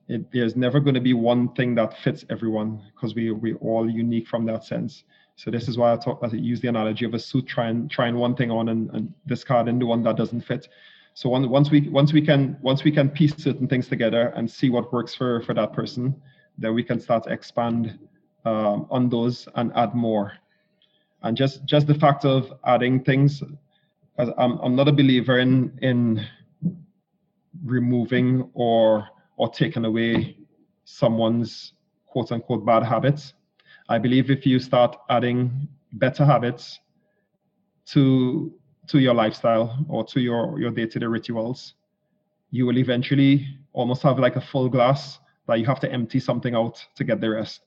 [0.08, 3.89] It, there's never going to be one thing that fits everyone because we we're all
[3.89, 5.04] unique from that sense.
[5.36, 6.20] So this is why I talk.
[6.24, 9.78] I use the analogy of a suit trying trying one thing on and, and discarding
[9.78, 10.70] the one that doesn't fit.
[11.14, 14.70] So once we once we can once we can piece certain things together and see
[14.70, 16.16] what works for for that person,
[16.57, 17.99] then we can start to expand
[18.45, 20.34] um, on those and add more.
[21.24, 23.43] And just just the fact of adding things,
[24.18, 26.26] I'm I'm not a believer in in
[27.66, 29.07] removing or
[29.38, 30.38] or taking away
[30.86, 31.74] someone's
[32.05, 33.34] quote unquote bad habits.
[33.89, 36.80] I believe if you start adding better habits
[37.88, 38.53] to
[38.92, 41.76] to your lifestyle or to your your day-to-day rituals,
[42.52, 46.56] you will eventually almost have like a full glass that you have to empty something
[46.56, 47.62] out to get the rest.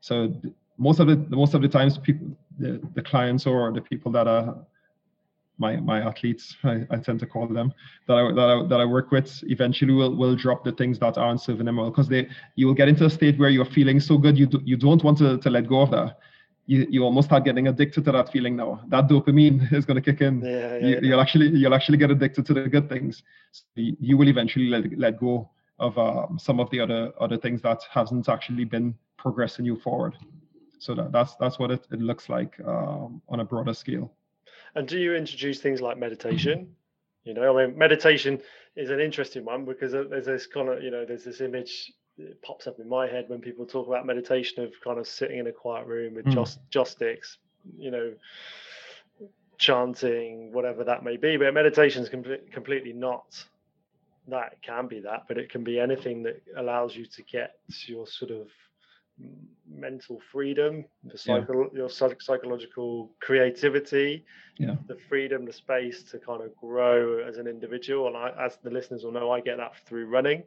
[0.00, 0.34] So
[0.78, 2.28] most of the most of the times people
[2.58, 4.66] the, the clients or the people that are
[5.58, 7.72] my my athletes I, I tend to call them
[8.08, 11.18] that I, that I that I work with eventually will will drop the things that
[11.18, 14.00] aren't serving them well because they you will get into a state where you're feeling
[14.00, 16.18] so good you do, you don't want to, to let go of that
[16.66, 18.80] you, you almost start getting addicted to that feeling now.
[18.88, 20.40] That dopamine is going to kick in.
[20.40, 21.00] Yeah, yeah, you, yeah.
[21.02, 23.22] You'll actually you'll actually get addicted to the good things.
[23.52, 27.38] So you, you will eventually let, let go of um, some of the other other
[27.38, 30.16] things that hasn't actually been progressing you forward.
[30.78, 34.12] So that, that's that's what it, it looks like um, on a broader scale.
[34.74, 36.74] And do you introduce things like meditation?
[37.24, 38.40] You know, I mean, meditation
[38.76, 42.42] is an interesting one because there's this kind of, you know, there's this image that
[42.42, 45.46] pops up in my head when people talk about meditation of kind of sitting in
[45.46, 46.34] a quiet room with Mm.
[46.34, 47.38] just joss sticks,
[47.78, 48.14] you know,
[49.58, 51.36] chanting, whatever that may be.
[51.36, 53.44] But meditation is complete, completely not
[54.28, 54.52] that.
[54.54, 58.06] It can be that, but it can be anything that allows you to get your
[58.06, 58.48] sort of
[59.66, 61.44] mental freedom, the Yeah.
[61.72, 64.24] your psych- psychological creativity,
[64.58, 64.76] Yeah.
[64.86, 68.08] the freedom, the space to kind of grow as an individual.
[68.08, 70.44] And I, as the listeners will know, I get that through running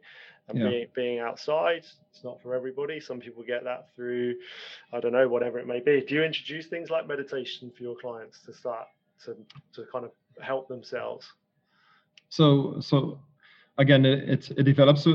[0.48, 0.68] and Yeah.
[0.68, 1.86] being being outside.
[2.10, 3.00] It's not for everybody.
[3.00, 4.38] Some people get that through,
[4.92, 6.02] I don't know, whatever it may be.
[6.02, 8.86] Do you introduce things like meditation for your clients to start
[9.24, 9.36] to
[9.72, 11.32] to kind of help themselves?
[12.28, 13.18] So so
[13.78, 15.06] again, it, it develops.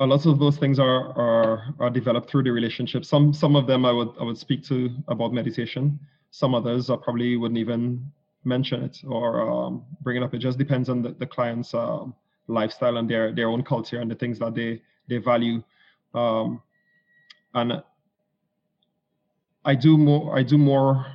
[0.00, 3.04] A lot of those things are are are developed through the relationship.
[3.04, 5.98] Some some of them I would I would speak to about meditation.
[6.30, 8.10] Some others I probably wouldn't even
[8.44, 10.34] mention it or um, bring it up.
[10.34, 12.14] It just depends on the, the client's um,
[12.46, 15.62] lifestyle and their their own culture and the things that they they value.
[16.14, 16.62] Um,
[17.54, 17.82] and
[19.64, 20.36] I do more.
[20.36, 21.06] I do more.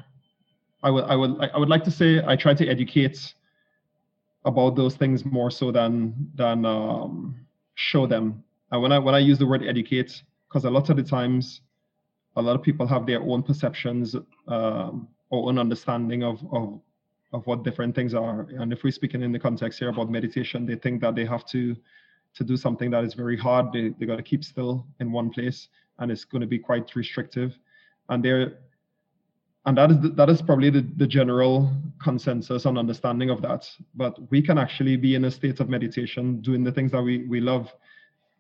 [0.84, 3.34] I would I would I would like to say I try to educate
[4.46, 7.43] about those things more so than than um,
[7.76, 8.44] show them.
[8.72, 11.62] And when I when I use the word educate, because a lot of the times,
[12.36, 14.16] a lot of people have their own perceptions
[14.48, 16.80] um, or own understanding of of
[17.34, 18.42] of what different things are.
[18.42, 21.46] And if we're speaking in the context here about meditation, they think that they have
[21.48, 21.76] to
[22.36, 23.72] to do something that is very hard.
[23.74, 25.68] They they got to keep still in one place,
[26.00, 27.58] and it's going to be quite restrictive.
[28.10, 28.60] And they're
[29.66, 33.70] and that is the, that is probably the, the general consensus and understanding of that.
[33.96, 37.26] But we can actually be in a state of meditation doing the things that we,
[37.28, 37.74] we love.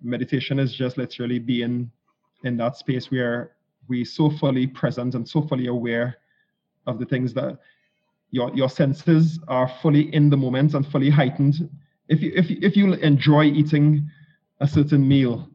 [0.01, 1.89] Meditation is just literally being
[2.43, 3.51] in that space where
[3.87, 6.17] we so fully present and so fully aware
[6.87, 7.57] of the things that
[8.31, 11.69] your your senses are fully in the moment and fully heightened.
[12.09, 14.09] If you if, if you enjoy eating
[14.59, 15.49] a certain meal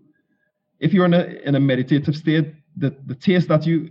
[0.80, 3.90] if you're in a in a meditative state the the taste that you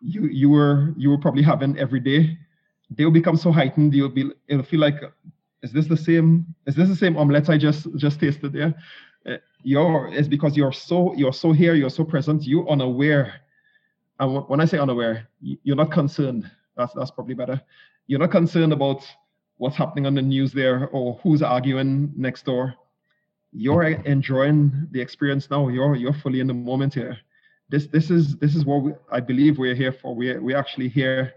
[0.00, 2.38] you you were you were probably having every day.
[2.90, 5.00] They'll become so heightened you'll be it'll feel like
[5.62, 8.74] is this the same is this the same omelette i just just tasted there?
[9.26, 13.34] Uh, you're it's because you're so you're so here you're so present you're unaware.
[14.18, 16.50] And wh- when i say unaware you're not concerned.
[16.76, 17.60] That's that's probably better.
[18.06, 19.06] You're not concerned about
[19.58, 22.74] what's happening on the news there or who's arguing next door.
[23.52, 25.68] You're enjoying the experience now.
[25.68, 27.18] You're you're fully in the moment here
[27.70, 30.14] this this is this is what we, I believe we're here for.
[30.14, 31.32] We're we're actually here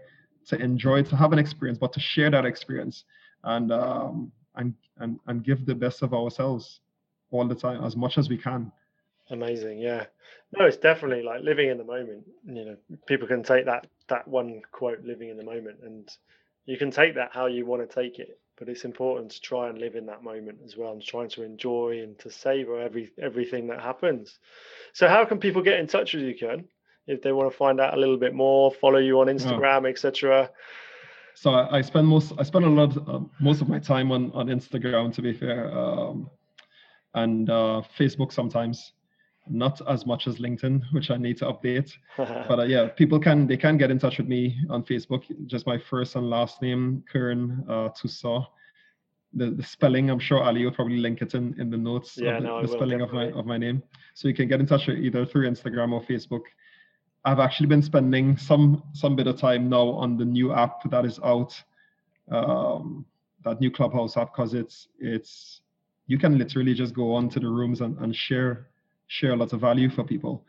[0.46, 3.04] to enjoy, to have an experience, but to share that experience
[3.44, 6.80] and um, and and and give the best of ourselves
[7.30, 8.70] all the time, as much as we can.
[9.30, 10.04] Amazing, yeah.
[10.56, 12.24] No, it's definitely like living in the moment.
[12.44, 12.76] You know,
[13.06, 16.08] people can take that that one quote, "living in the moment," and
[16.66, 18.38] you can take that how you want to take it.
[18.56, 21.42] But it's important to try and live in that moment as well, and trying to
[21.42, 24.38] enjoy and to savor every everything that happens.
[24.92, 26.64] So, how can people get in touch with you, Kern,
[27.06, 30.50] if they want to find out a little bit more, follow you on Instagram, etc.?
[31.34, 34.30] So I, I spend most I spend a lot uh, most of my time on
[34.32, 36.30] on Instagram, to be fair, um,
[37.14, 38.92] and uh, Facebook sometimes.
[39.48, 41.92] Not as much as LinkedIn, which I need to update.
[42.16, 45.22] but uh, yeah, people can they can get in touch with me on Facebook.
[45.46, 48.46] Just my first and last name, Kern uh, Tusaw.
[49.36, 52.36] The, the spelling, I'm sure Ali will probably link it in, in the notes Yeah,
[52.36, 53.82] of the, no, the spelling of my of my name.
[54.14, 56.42] So you can get in touch either through Instagram or Facebook.
[57.24, 61.04] I've actually been spending some some bit of time now on the new app that
[61.04, 61.60] is out,
[62.30, 63.04] um,
[63.44, 65.62] that new Clubhouse app, because it's it's
[66.06, 68.68] you can literally just go on to the rooms and, and share
[69.08, 70.44] share a lot of value for people.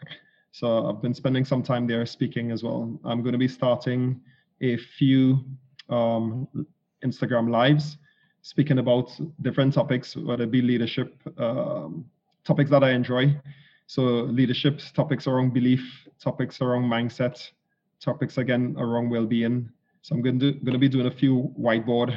[0.51, 2.97] So I've been spending some time there speaking as well.
[3.03, 4.21] I'm going to be starting
[4.61, 5.43] a few
[5.89, 6.47] um,
[7.03, 7.97] Instagram lives
[8.41, 12.05] speaking about different topics, whether it be leadership, um,
[12.43, 13.35] topics that I enjoy.
[13.87, 15.81] So leadership topics around belief,
[16.19, 17.49] topics around mindset,
[17.99, 19.67] topics again around well-being.
[20.03, 22.15] So I'm going to going to be doing a few whiteboard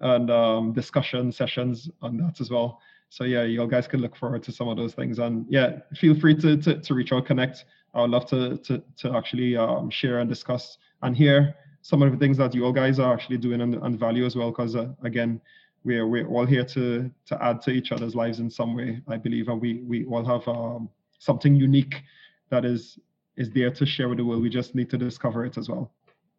[0.00, 2.80] and um, discussion sessions on that as well.
[3.14, 5.20] So yeah, you guys can look forward to some of those things.
[5.20, 7.64] And yeah, feel free to to, to reach out, connect.
[7.94, 12.10] I would love to to to actually um, share and discuss and hear some of
[12.10, 14.50] the things that you all guys are actually doing and, and value as well.
[14.50, 15.40] Because uh, again,
[15.84, 19.16] we're we're all here to to add to each other's lives in some way, I
[19.16, 20.88] believe, and we we all have um,
[21.20, 22.02] something unique
[22.50, 22.98] that is
[23.36, 24.42] is there to share with the world.
[24.42, 25.92] We just need to discover it as well.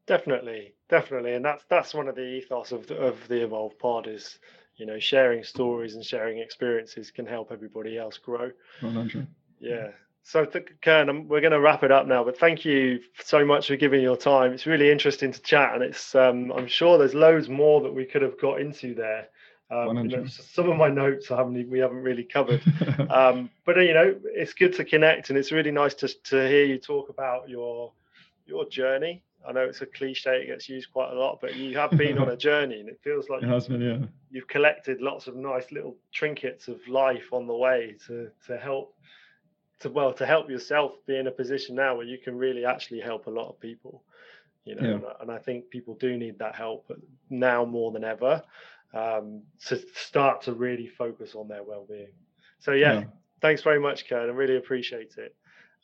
[0.07, 4.07] Definitely, definitely, and that's that's one of the ethos of the, of the Evolve Pod
[4.07, 4.39] is
[4.77, 8.51] you know sharing stories and sharing experiences can help everybody else grow.
[8.81, 9.27] 100.
[9.59, 9.89] Yeah.
[10.27, 12.23] So, th- Kern, we're going to wrap it up now.
[12.23, 14.53] But thank you so much for giving your time.
[14.53, 18.05] It's really interesting to chat, and it's um, I'm sure there's loads more that we
[18.05, 19.27] could have got into there.
[19.69, 22.63] Um, you know, some of my notes I haven't we haven't really covered,
[23.09, 26.65] um, but you know it's good to connect, and it's really nice to to hear
[26.65, 27.91] you talk about your
[28.47, 29.21] your journey.
[29.47, 32.17] I know it's a cliche; it gets used quite a lot, but you have been
[32.17, 34.07] on a journey, and it feels like it has been, yeah.
[34.31, 38.95] You've collected lots of nice little trinkets of life on the way to to help
[39.79, 42.99] to well to help yourself be in a position now where you can really actually
[42.99, 44.03] help a lot of people
[44.63, 44.95] you know yeah.
[44.95, 46.91] and, I, and, I, think people do need that help
[47.29, 48.41] now more than ever
[48.93, 52.13] um, to start to really focus on their well-being
[52.59, 53.03] so yeah, yeah.
[53.41, 55.35] thanks very much kern i really appreciate it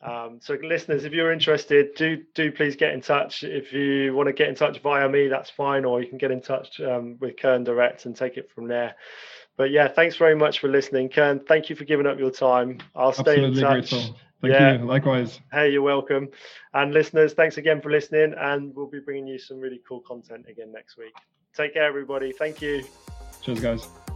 [0.03, 4.27] um, so listeners if you're interested do do please get in touch if you want
[4.27, 7.17] to get in touch via me that's fine or you can get in touch um,
[7.19, 8.95] with Kern direct and take it from there
[9.57, 11.39] but yeah, thanks very much for listening, Kern.
[11.47, 12.79] Thank you for giving up your time.
[12.95, 13.91] I'll stay Absolutely in touch.
[14.41, 14.79] Thank yeah.
[14.79, 14.85] you.
[14.85, 15.39] Likewise.
[15.51, 16.29] Hey, you're welcome.
[16.73, 18.33] And listeners, thanks again for listening.
[18.39, 21.13] And we'll be bringing you some really cool content again next week.
[21.55, 22.31] Take care, everybody.
[22.31, 22.83] Thank you.
[23.43, 24.10] Cheers, guys.